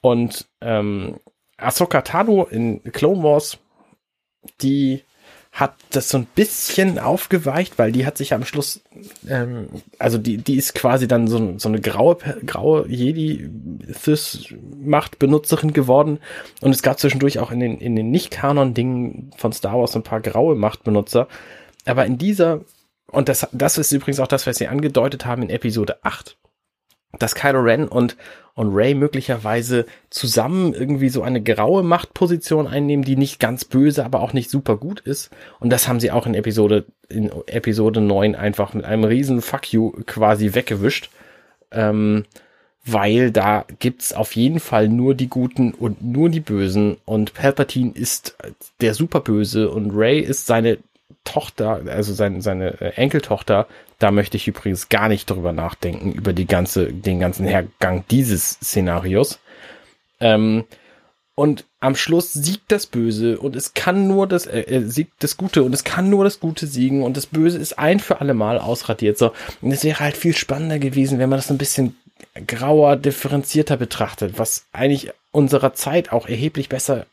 [0.00, 1.20] Und ähm,
[1.56, 3.58] Ahsoka Tano in Clone Wars,
[4.60, 5.02] die
[5.52, 8.80] hat das so ein bisschen aufgeweicht, weil die hat sich am Schluss,
[9.28, 9.68] ähm,
[10.00, 16.18] also die, die ist quasi dann so, so eine graue, graue Jedi-Machtbenutzerin geworden.
[16.60, 20.20] Und es gab zwischendurch auch in den, in den Nicht-Kanon-Dingen von Star Wars ein paar
[20.20, 21.28] graue Machtbenutzer.
[21.84, 22.62] Aber in dieser
[23.10, 26.36] und das, das ist übrigens auch das, was sie angedeutet haben in Episode 8,
[27.18, 28.16] dass Kylo Ren und,
[28.54, 34.20] und Ray möglicherweise zusammen irgendwie so eine graue Machtposition einnehmen, die nicht ganz böse, aber
[34.20, 35.30] auch nicht super gut ist.
[35.60, 39.72] Und das haben sie auch in Episode, in Episode 9 einfach mit einem riesen Fuck
[39.72, 41.10] you quasi weggewischt.
[41.70, 42.24] Ähm,
[42.84, 47.92] weil da gibt's auf jeden Fall nur die Guten und nur die Bösen und Palpatine
[47.94, 48.36] ist
[48.80, 50.78] der Superböse und Ray ist seine
[51.24, 53.66] Tochter, also seine, seine äh, Enkeltochter,
[53.98, 58.50] da möchte ich übrigens gar nicht drüber nachdenken, über die ganze, den ganzen Hergang dieses
[58.50, 59.38] Szenarios.
[60.20, 60.64] Ähm,
[61.34, 65.36] und am Schluss siegt das Böse und es kann nur das, äh, äh, siegt das
[65.36, 68.34] Gute und es kann nur das Gute siegen und das Böse ist ein für alle
[68.34, 69.18] Mal ausradiert.
[69.18, 71.96] So, und es wäre halt viel spannender gewesen, wenn man das ein bisschen
[72.46, 77.06] grauer, differenzierter betrachtet, was eigentlich unserer Zeit auch erheblich besser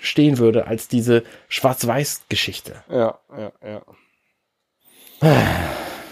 [0.00, 2.82] stehen würde als diese Schwarz-Weiß-Geschichte.
[2.88, 3.82] Ja, ja, ja.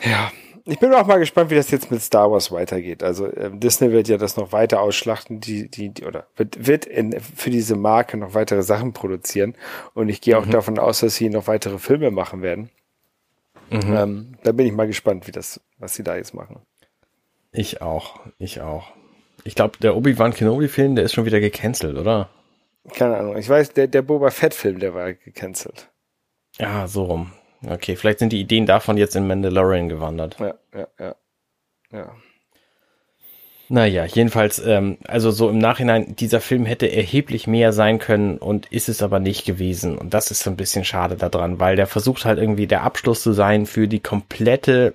[0.05, 0.33] ja.
[0.65, 3.03] Ich bin auch mal gespannt, wie das jetzt mit Star Wars weitergeht.
[3.03, 6.85] Also äh, Disney wird ja das noch weiter ausschlachten, die, die, die oder wird, wird
[6.85, 9.55] in, für diese Marke noch weitere Sachen produzieren.
[9.95, 10.53] Und ich gehe auch mhm.
[10.53, 12.71] davon aus, dass sie noch weitere Filme machen werden.
[13.71, 13.97] Mhm.
[13.97, 16.61] Ähm, da bin ich mal gespannt, wie das, was sie da jetzt machen.
[17.51, 18.93] Ich auch, ich auch.
[19.45, 22.29] Ich glaube, der Obi-Wan Kenobi-Film, der ist schon wieder gecancelt, oder?
[22.91, 23.37] Keine Ahnung.
[23.37, 25.91] Ich weiß, der, der Boba Fett-Film, der war gecancelt.
[26.59, 27.33] Ja, so rum.
[27.67, 30.37] Okay, vielleicht sind die Ideen davon jetzt in Mandalorian gewandert.
[30.41, 31.17] Ja, ja, ja.
[31.93, 32.17] Ja.
[33.69, 38.67] Naja, jedenfalls, ähm, also so im Nachhinein, dieser Film hätte erheblich mehr sein können und
[38.67, 39.97] ist es aber nicht gewesen.
[39.97, 43.23] Und das ist so ein bisschen schade daran, weil der versucht halt irgendwie der Abschluss
[43.23, 44.95] zu sein für die komplette,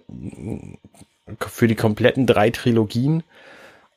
[1.39, 3.23] für die kompletten drei Trilogien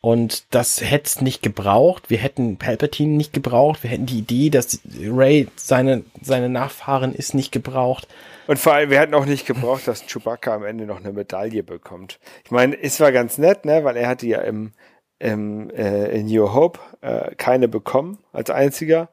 [0.00, 2.08] und das hätte es nicht gebraucht.
[2.08, 3.82] Wir hätten Palpatine nicht gebraucht.
[3.82, 8.08] Wir hätten die Idee, dass Ray seine, seine Nachfahren ist, nicht gebraucht.
[8.46, 11.62] Und vor allem, wir hätten auch nicht gebraucht, dass Chewbacca am Ende noch eine Medaille
[11.62, 12.18] bekommt.
[12.44, 14.72] Ich meine, es war ganz nett, ne, weil er hatte ja im,
[15.18, 19.10] im, äh, in New Hope äh, keine bekommen als einziger.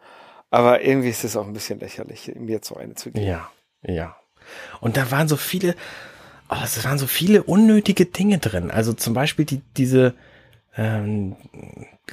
[0.51, 3.25] Aber irgendwie ist es auch ein bisschen lächerlich, ihm jetzt so eine zu geben.
[3.25, 3.51] Ja,
[3.83, 4.15] ja.
[4.79, 5.75] Und da waren so viele,
[6.49, 8.71] oh, es waren so viele unnötige Dinge drin.
[8.71, 10.13] Also zum Beispiel die, diese,
[10.77, 11.35] ähm,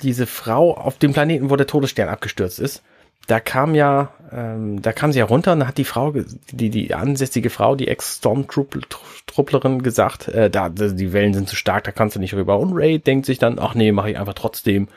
[0.02, 2.82] diese Frau auf dem Planeten, wo der Todesstern abgestürzt ist.
[3.26, 6.12] Da kam ja, ähm, da kam sie ja runter und hat die Frau,
[6.50, 11.92] die, die ansässige Frau, die Ex-Stormtrupplerin gesagt, äh, da, die Wellen sind zu stark, da
[11.92, 12.58] kannst du nicht rüber.
[12.58, 14.88] Und Ray denkt sich dann, ach nee, mache ich einfach trotzdem.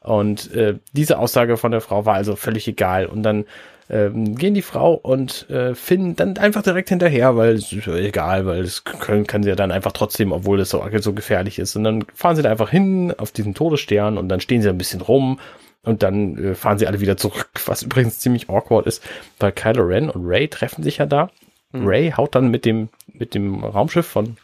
[0.00, 3.06] Und äh, diese Aussage von der Frau war also völlig egal.
[3.06, 3.44] Und dann
[3.90, 8.46] ähm, gehen die Frau und äh, Finn dann einfach direkt hinterher, weil es ist egal,
[8.46, 11.76] weil es können, kann sie ja dann einfach trotzdem, obwohl es so, so gefährlich ist.
[11.76, 14.78] Und dann fahren sie da einfach hin auf diesen Todesstern und dann stehen sie ein
[14.78, 15.38] bisschen rum
[15.82, 19.02] und dann äh, fahren sie alle wieder zurück, was übrigens ziemlich awkward ist,
[19.38, 21.30] weil Kylo Ren und Ray treffen sich ja da.
[21.72, 21.86] Mhm.
[21.86, 24.36] Ray haut dann mit dem, mit dem Raumschiff von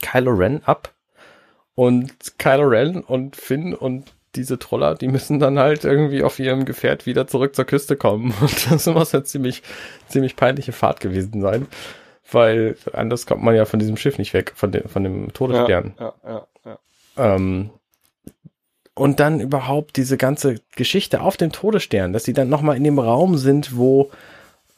[0.00, 0.92] Kylo Ren ab
[1.74, 6.64] und Kylo Ren und Finn und diese Troller, die müssen dann halt irgendwie auf ihrem
[6.64, 8.32] Gefährt wieder zurück zur Küste kommen.
[8.40, 9.62] Und das muss ja ziemlich,
[10.08, 11.66] ziemlich peinliche Fahrt gewesen sein.
[12.30, 15.94] Weil anders kommt man ja von diesem Schiff nicht weg, von dem, von dem Todesstern.
[15.98, 16.78] Ja, ja, ja,
[17.16, 17.34] ja.
[17.34, 17.70] Ähm,
[18.94, 22.98] und dann überhaupt diese ganze Geschichte auf dem Todesstern, dass sie dann nochmal in dem
[22.98, 24.10] Raum sind, wo,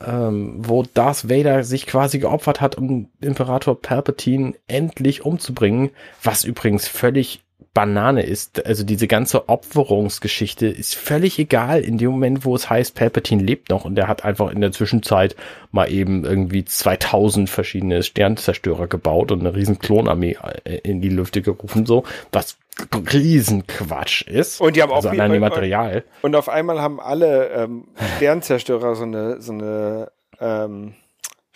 [0.05, 5.91] ähm, wo Darth Vader sich quasi geopfert hat, um Imperator Palpatine endlich umzubringen,
[6.23, 7.44] was übrigens völlig
[7.75, 8.65] Banane ist.
[8.65, 13.71] Also diese ganze Opferungsgeschichte ist völlig egal in dem Moment, wo es heißt, Palpatine lebt
[13.71, 15.35] noch und er hat einfach in der Zwischenzeit
[15.73, 21.43] mal eben irgendwie 2000 verschiedene Sternzerstörer gebaut und eine riesen Klonarmee äh, in die Lüfte
[21.43, 22.57] gerufen, so, was
[22.93, 24.61] Riesenquatsch ist.
[24.61, 26.05] Und die haben also auch allein Material.
[26.23, 30.11] Und auf einmal haben alle ähm, Sternzerstörer so eine, so eine
[30.41, 30.95] ähm,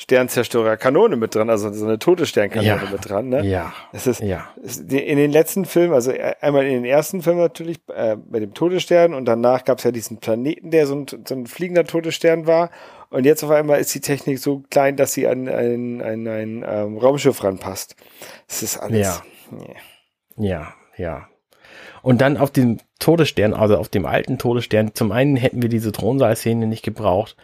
[0.00, 2.90] Sternzerstörer-Kanone mit dran, also so eine tote Sternkanone ja.
[2.90, 3.28] mit dran.
[3.28, 3.44] Ne?
[3.44, 3.72] Ja.
[3.92, 4.48] Es ist, ja.
[4.62, 8.38] ist in den letzten Filmen, also äh, einmal in den ersten Film natürlich äh, bei
[8.38, 11.84] dem Todesstern und danach gab es ja diesen Planeten, der so ein, so ein fliegender
[11.84, 12.70] Todesstern war.
[13.10, 16.28] Und jetzt auf einmal ist die Technik so klein, dass sie an ein, ein, ein,
[16.28, 17.96] ein ähm, Raumschiff ranpasst.
[18.46, 19.20] Das ist alles.
[19.50, 19.58] Ja.
[19.58, 19.76] Yeah.
[20.36, 21.28] Ja, ja.
[22.02, 25.90] Und dann auf dem Todesstern, also auf dem alten Todesstern, zum einen hätten wir diese
[25.90, 27.36] Thronsaal-Szene nicht gebraucht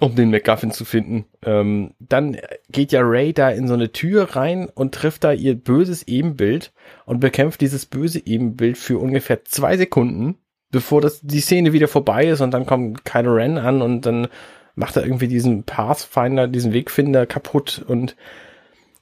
[0.00, 1.26] um den MacGuffin zu finden.
[1.44, 2.36] Ähm, dann
[2.70, 6.72] geht ja Ray da in so eine Tür rein und trifft da ihr böses Ebenbild
[7.04, 10.36] und bekämpft dieses böse Ebenbild für ungefähr zwei Sekunden,
[10.70, 14.28] bevor das die Szene wieder vorbei ist und dann kommt Kylo Ren an und dann
[14.74, 18.16] macht er irgendwie diesen Pathfinder, diesen Wegfinder kaputt und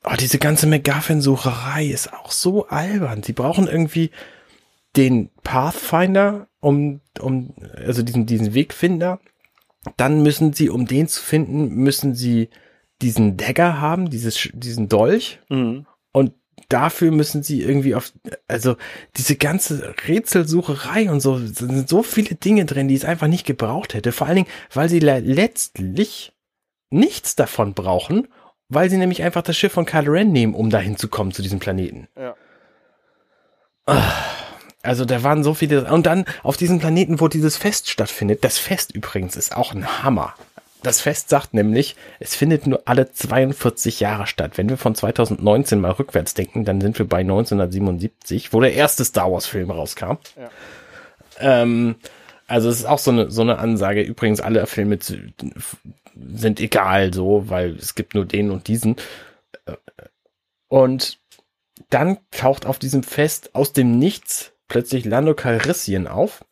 [0.05, 3.23] oh, diese ganze MacGuffin-Sucherei ist auch so albern.
[3.23, 4.11] Sie brauchen irgendwie
[4.97, 9.21] den Pathfinder, um, um, also diesen, diesen Wegfinder,
[9.97, 12.49] dann müssen sie, um den zu finden, müssen sie
[13.03, 15.41] diesen Dagger haben, dieses, diesen Dolch.
[15.49, 15.87] Mhm.
[16.13, 16.33] Und
[16.69, 18.13] dafür müssen sie irgendwie auf,
[18.49, 18.77] also
[19.17, 23.95] diese ganze Rätselsucherei und so, sind so viele Dinge drin, die es einfach nicht gebraucht
[23.95, 24.13] hätte.
[24.13, 26.33] Vor allen Dingen, weil sie letztlich
[26.91, 28.29] nichts davon brauchen,
[28.69, 31.43] weil sie nämlich einfach das Schiff von Kylo Ren nehmen, um dahin zu kommen zu
[31.43, 32.09] diesem Planeten.
[32.17, 32.35] Ja.
[33.87, 34.13] Ah.
[34.85, 35.91] Also da waren so viele.
[35.91, 38.45] Und dann auf diesem Planeten, wo dieses Fest stattfindet.
[38.45, 40.35] Das Fest übrigens ist auch ein Hammer.
[40.83, 44.59] Das Fest sagt nämlich, es findet nur alle 42 Jahre statt.
[44.59, 49.05] Wenn wir von 2019 mal rückwärts denken, dann sind wir bei 1977, wo der erste
[49.05, 50.19] Star Wars Film rauskam.
[50.37, 50.51] Ja.
[51.41, 51.97] Ähm,
[52.47, 54.03] also es ist auch so eine, so eine Ansage.
[54.03, 58.97] Übrigens, alle Filme sind egal so, weil es gibt nur den und diesen.
[60.69, 61.19] Und
[61.89, 66.45] dann taucht auf diesem Fest aus dem Nichts plötzlich Lando Calrissian auf,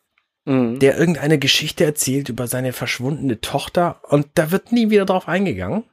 [0.45, 0.79] mhm.
[0.79, 5.83] der irgendeine Geschichte erzählt über seine verschwundene Tochter und da wird nie wieder drauf eingegangen.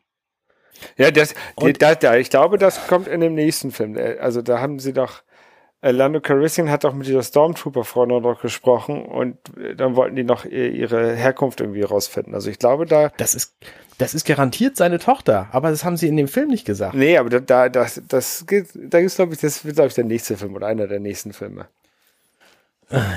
[0.97, 3.97] Ja, das, die, da, da, ich glaube, das kommt in dem nächsten Film.
[3.97, 5.23] Äh, also da haben sie doch,
[5.83, 10.25] äh, Lando Calrissian hat doch mit dieser Stormtrooper-Frau noch gesprochen und äh, dann wollten die
[10.25, 12.35] noch ihre Herkunft irgendwie rausfinden.
[12.35, 13.11] Also ich glaube, da.
[13.17, 13.55] Das ist,
[13.99, 16.95] das ist garantiert seine Tochter, aber das haben sie in dem Film nicht gesagt.
[16.95, 19.95] Nee, aber da, da das, das geht, da gibt's, glaube ich, das wird, glaube ich,
[19.95, 21.69] der nächste Film oder einer der nächsten Filme.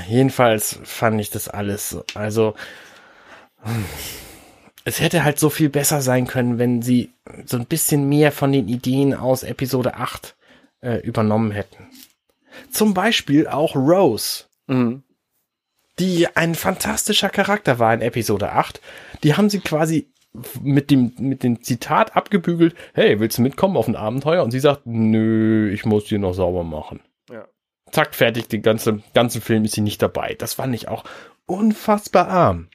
[0.07, 2.05] Jedenfalls fand ich das alles so.
[2.13, 2.53] Also,
[4.85, 7.11] es hätte halt so viel besser sein können, wenn sie
[7.45, 10.35] so ein bisschen mehr von den Ideen aus Episode 8
[10.81, 11.89] äh, übernommen hätten.
[12.69, 15.03] Zum Beispiel auch Rose, mhm.
[15.97, 18.79] die ein fantastischer Charakter war in Episode 8.
[19.23, 20.11] Die haben sie quasi
[20.61, 24.43] mit dem, mit dem Zitat abgebügelt, hey, willst du mitkommen auf ein Abenteuer?
[24.43, 26.99] Und sie sagt, nö, ich muss hier noch sauber machen
[27.93, 30.35] zack, fertig, den ganzen, ganzen Film ist sie nicht dabei.
[30.37, 31.03] Das fand ich auch
[31.45, 32.67] unfassbar arm.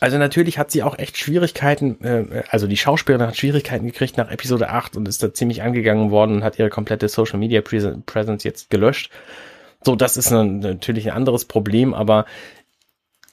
[0.00, 4.30] Also natürlich hat sie auch echt Schwierigkeiten, äh, also die Schauspielerin hat Schwierigkeiten gekriegt nach
[4.30, 8.44] Episode 8 und ist da ziemlich angegangen worden und hat ihre komplette Social Media Presence
[8.44, 9.10] jetzt gelöscht,
[9.82, 12.26] So, das ist ein, natürlich ein anderes Problem, aber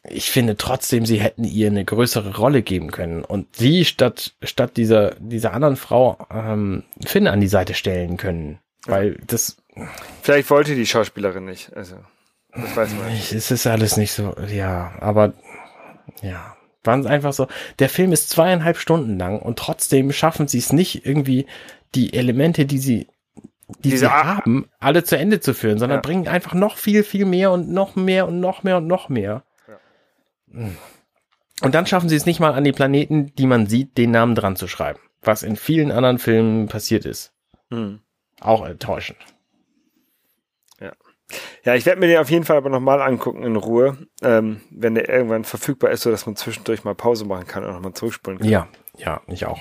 [0.10, 4.78] ich finde trotzdem, sie hätten ihr eine größere Rolle geben können und sie statt statt
[4.78, 9.58] dieser dieser anderen Frau ähm, Finn an die Seite stellen können, weil das
[10.22, 11.98] vielleicht wollte die Schauspielerin nicht, also
[12.54, 13.32] das weiß man nicht.
[13.34, 15.34] Es ist alles nicht so, ja, aber
[16.22, 17.48] ja, waren einfach so.
[17.80, 21.48] Der Film ist zweieinhalb Stunden lang und trotzdem schaffen sie es nicht irgendwie
[21.94, 23.08] die Elemente, die sie
[23.80, 26.02] die Diese sie haben, alle zu Ende zu führen, sondern ja.
[26.02, 29.44] bringen einfach noch viel, viel mehr und noch mehr und noch mehr und noch mehr.
[31.62, 34.36] Und dann schaffen sie es nicht mal an die Planeten, die man sieht, den Namen
[34.36, 35.00] dran zu schreiben.
[35.22, 37.34] Was in vielen anderen Filmen passiert ist.
[37.72, 38.02] Mhm.
[38.40, 39.18] Auch enttäuschend.
[41.64, 41.76] Ja.
[41.76, 45.10] Ich werde mir den auf jeden Fall aber nochmal angucken in Ruhe, ähm, wenn der
[45.10, 48.48] irgendwann verfügbar ist, so dass man zwischendurch mal Pause machen kann und nochmal zurückspulen kann.
[48.48, 48.68] Ja,
[48.98, 49.60] ja, ich auch.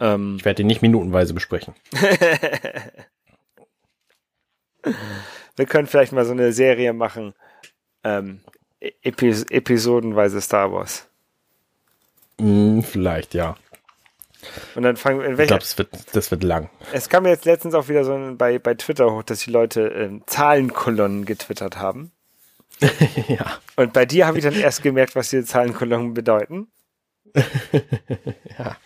[0.00, 1.74] Ähm, ich werde den nicht minutenweise besprechen.
[5.56, 7.34] Wir können vielleicht mal so eine Serie machen,
[8.04, 8.40] ähm,
[8.80, 11.08] Epis episodenweise Star Wars.
[12.38, 13.56] Mm, vielleicht, ja.
[14.74, 15.30] Und dann fangen wir.
[15.30, 16.70] Ich glaube, das wird, das wird lang.
[16.92, 19.92] Es kam jetzt letztens auch wieder so ein, bei, bei Twitter hoch, dass die Leute
[19.92, 22.12] äh, Zahlenkolonnen getwittert haben.
[23.28, 23.58] ja.
[23.76, 26.68] Und bei dir habe ich dann erst gemerkt, was diese Zahlenkolonnen bedeuten.
[28.58, 28.76] ja.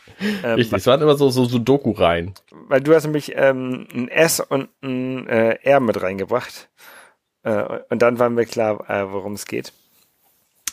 [0.42, 2.34] Ähm, Richtig, es waren immer so, so Sudoku rein.
[2.51, 6.68] Weil du hast nämlich ähm, ein S und ein äh, R mit reingebracht.
[7.42, 9.72] Äh, und dann war mir klar, äh, worum es geht.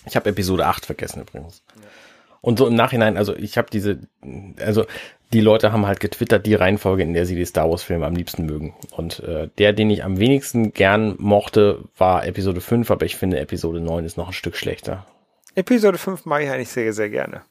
[0.05, 1.63] Ich habe Episode 8 vergessen übrigens.
[1.75, 1.81] Ja.
[2.47, 3.99] Und so im Nachhinein, also ich habe diese,
[4.57, 4.85] also
[5.33, 8.15] die Leute haben halt getwittert die Reihenfolge, in der sie die Star Wars Filme am
[8.15, 8.73] liebsten mögen.
[8.91, 13.37] Und äh, der, den ich am wenigsten gern mochte, war Episode 5, aber ich finde
[13.41, 15.05] Episode 9 ist noch ein Stück schlechter.
[15.55, 17.41] Episode 5 mag ich eigentlich sehr, sehr gerne.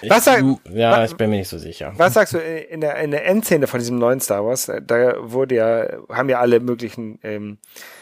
[0.00, 1.94] Ich, was sag, ja, was, ich bin mir nicht so sicher.
[1.96, 4.70] Was sagst du in der, in der Endszene von diesem neuen Star Wars?
[4.86, 7.97] Da wurde ja, haben ja alle möglichen ähm, äh,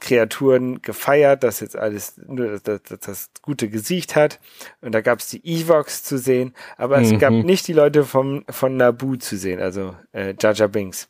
[0.00, 4.38] Kreaturen gefeiert, dass jetzt alles nur das, das, das gute Gesicht hat.
[4.80, 7.18] Und da gab es die Evox zu sehen, aber es mhm.
[7.18, 11.08] gab nicht die Leute vom, von Naboo zu sehen, also äh, Jar Binks.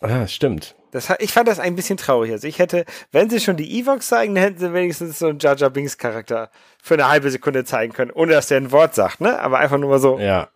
[0.00, 0.76] Ah, stimmt.
[0.92, 2.32] Das, ich fand das ein bisschen traurig.
[2.32, 5.38] Also ich hätte, wenn sie schon die Evox zeigen, dann hätten sie wenigstens so einen
[5.38, 6.50] Jar Binks Charakter
[6.82, 9.38] für eine halbe Sekunde zeigen können, ohne dass der ein Wort sagt, ne?
[9.38, 10.48] Aber einfach nur mal so ja.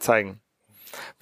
[0.00, 0.41] zeigen.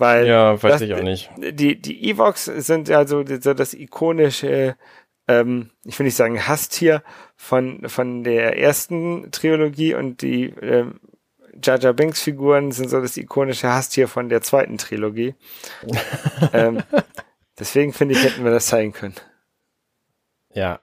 [0.01, 1.31] Weil ja, weiß das, ich auch nicht.
[1.37, 4.77] Die, die Evox sind also so das ikonische,
[5.29, 7.03] ähm, ich will nicht sagen Hasstier
[7.37, 11.01] von, von der ersten Trilogie und die ähm,
[11.63, 15.35] Jar Jar Binks Figuren sind so das ikonische Hasstier von der zweiten Trilogie.
[16.55, 16.83] ähm,
[17.59, 19.17] deswegen finde ich, hätten wir das zeigen können.
[20.55, 20.81] Ja,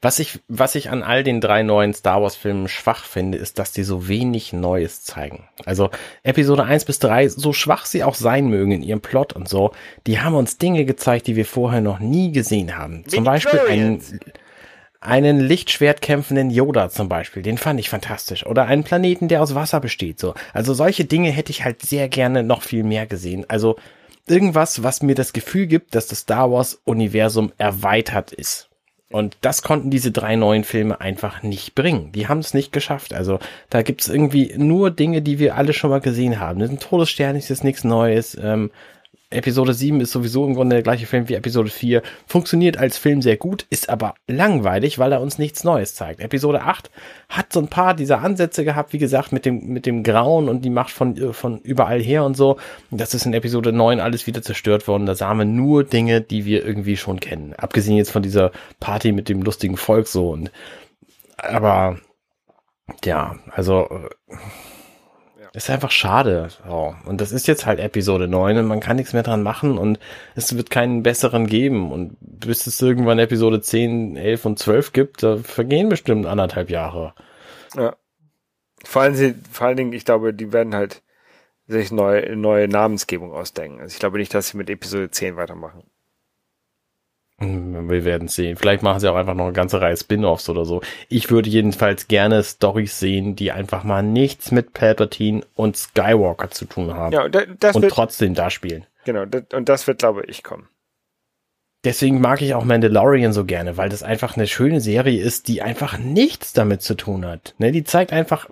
[0.00, 3.58] was ich, was ich an all den drei neuen Star Wars Filmen schwach finde, ist,
[3.58, 5.48] dass die so wenig Neues zeigen.
[5.64, 5.90] Also
[6.22, 9.72] Episode 1 bis 3, so schwach sie auch sein mögen in ihrem Plot und so,
[10.06, 13.04] die haben uns Dinge gezeigt, die wir vorher noch nie gesehen haben.
[13.06, 14.02] Zum Beispiel einen,
[15.00, 18.46] einen Lichtschwert kämpfenden Yoda zum Beispiel, den fand ich fantastisch.
[18.46, 20.34] Oder einen Planeten, der aus Wasser besteht, so.
[20.52, 23.44] Also solche Dinge hätte ich halt sehr gerne noch viel mehr gesehen.
[23.48, 23.76] Also
[24.26, 28.67] irgendwas, was mir das Gefühl gibt, dass das Star Wars Universum erweitert ist.
[29.10, 32.12] Und das konnten diese drei neuen Filme einfach nicht bringen.
[32.12, 33.14] Die haben es nicht geschafft.
[33.14, 33.38] Also
[33.70, 36.60] da gibt's irgendwie nur Dinge, die wir alle schon mal gesehen haben.
[36.60, 38.36] Ein Todesstern ist jetzt nichts Neues.
[38.40, 38.70] Ähm,
[39.30, 43.20] Episode 7 ist sowieso im Grunde der gleiche Film wie Episode 4, funktioniert als Film
[43.20, 46.20] sehr gut, ist aber langweilig, weil er uns nichts Neues zeigt.
[46.20, 46.90] Episode 8
[47.28, 50.64] hat so ein paar dieser Ansätze gehabt, wie gesagt, mit dem, mit dem Grauen und
[50.64, 52.56] die Macht von, von überall her und so.
[52.90, 55.04] Das ist in Episode 9 alles wieder zerstört worden.
[55.04, 57.52] Da sahen wir nur Dinge, die wir irgendwie schon kennen.
[57.52, 58.50] Abgesehen jetzt von dieser
[58.80, 60.50] Party mit dem lustigen Volk so und,
[61.36, 61.98] aber,
[63.04, 64.08] ja, also,
[65.64, 66.48] ist einfach schade.
[66.66, 66.94] So.
[67.04, 69.98] Und das ist jetzt halt Episode 9 und man kann nichts mehr dran machen und
[70.34, 71.92] es wird keinen besseren geben.
[71.92, 77.14] Und bis es irgendwann Episode 10, 11 und 12 gibt, da vergehen bestimmt anderthalb Jahre.
[77.74, 77.96] Ja.
[78.84, 81.02] Vor allen, vor allen Dingen, ich glaube, die werden halt
[81.66, 83.80] sich neue, neue Namensgebung ausdenken.
[83.80, 85.84] Also ich glaube nicht, dass sie mit Episode 10 weitermachen.
[87.40, 88.56] Wir werden sehen.
[88.56, 90.80] Vielleicht machen sie auch einfach noch eine ganze Reihe Spin-offs oder so.
[91.08, 96.64] Ich würde jedenfalls gerne Stories sehen, die einfach mal nichts mit Palpatine und Skywalker zu
[96.64, 97.12] tun haben.
[97.12, 98.86] Ja, das und wird, trotzdem da spielen.
[99.04, 100.68] Genau, und das wird, glaube ich, kommen.
[101.84, 105.62] Deswegen mag ich auch Mandalorian so gerne, weil das einfach eine schöne Serie ist, die
[105.62, 107.54] einfach nichts damit zu tun hat.
[107.58, 108.48] Ne, die zeigt einfach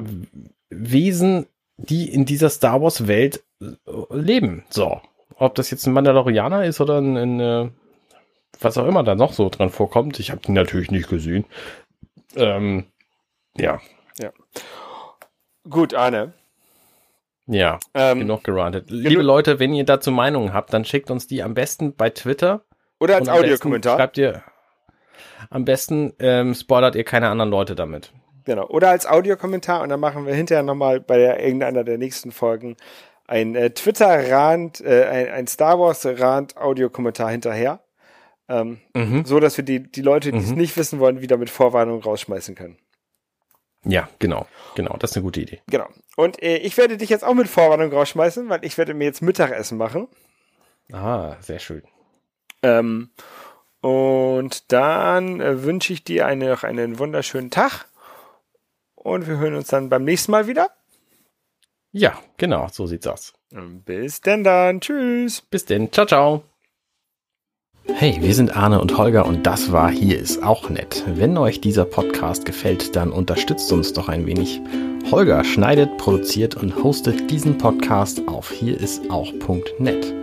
[0.70, 3.66] Wesen, die in dieser Star Wars Welt äh,
[4.10, 4.64] leben.
[4.70, 5.00] So.
[5.34, 7.68] Ob das jetzt ein Mandalorianer ist oder ein, ein äh,
[8.60, 10.18] was auch immer da noch so dran vorkommt.
[10.18, 11.44] Ich habe die natürlich nicht gesehen.
[12.36, 12.86] Ähm,
[13.56, 13.80] ja.
[14.18, 14.30] Ja.
[15.68, 16.32] Gut, Arne.
[17.46, 18.90] Ja, ähm, genug gerantet.
[18.90, 22.64] Liebe Leute, wenn ihr dazu Meinungen habt, dann schickt uns die am besten bei Twitter
[22.98, 23.96] Oder als Audiokommentar.
[23.96, 24.42] Schreibt ihr,
[25.50, 28.12] am besten ähm, spoilert ihr keine anderen Leute damit.
[28.44, 28.66] Genau.
[28.68, 32.76] Oder als Audiokommentar und dann machen wir hinterher nochmal bei der, irgendeiner der nächsten Folgen
[33.26, 37.80] ein äh, Twitter-Rand, äh, ein, ein Star Wars-Rand-Audiokommentar hinterher.
[38.48, 39.24] Ähm, Mhm.
[39.24, 40.56] so dass wir die, die Leute, die es Mhm.
[40.56, 42.78] nicht wissen wollen, wieder mit Vorwarnung rausschmeißen können.
[43.84, 45.60] Ja, genau, genau, das ist eine gute Idee.
[45.68, 45.88] Genau.
[46.16, 49.22] Und äh, ich werde dich jetzt auch mit Vorwarnung rausschmeißen, weil ich werde mir jetzt
[49.22, 50.08] Mittagessen machen.
[50.92, 51.82] Ah, sehr schön.
[52.62, 53.10] Ähm,
[53.80, 57.86] und dann äh, wünsche ich dir eine, noch einen wunderschönen Tag.
[58.94, 60.70] Und wir hören uns dann beim nächsten Mal wieder.
[61.92, 63.34] Ja, genau, so sieht's aus.
[63.52, 64.80] Und bis denn dann.
[64.80, 65.40] Tschüss.
[65.42, 66.42] Bis denn, ciao, ciao.
[67.94, 71.04] Hey, wir sind Arne und Holger und das war Hier ist auch nett.
[71.06, 74.60] Wenn euch dieser Podcast gefällt, dann unterstützt uns doch ein wenig.
[75.10, 80.14] Holger schneidet, produziert und hostet diesen Podcast auf hierisauch.net.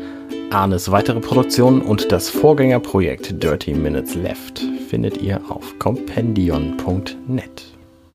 [0.52, 7.73] Arnes weitere Produktionen und das Vorgängerprojekt Dirty Minutes Left findet ihr auf compendion.net.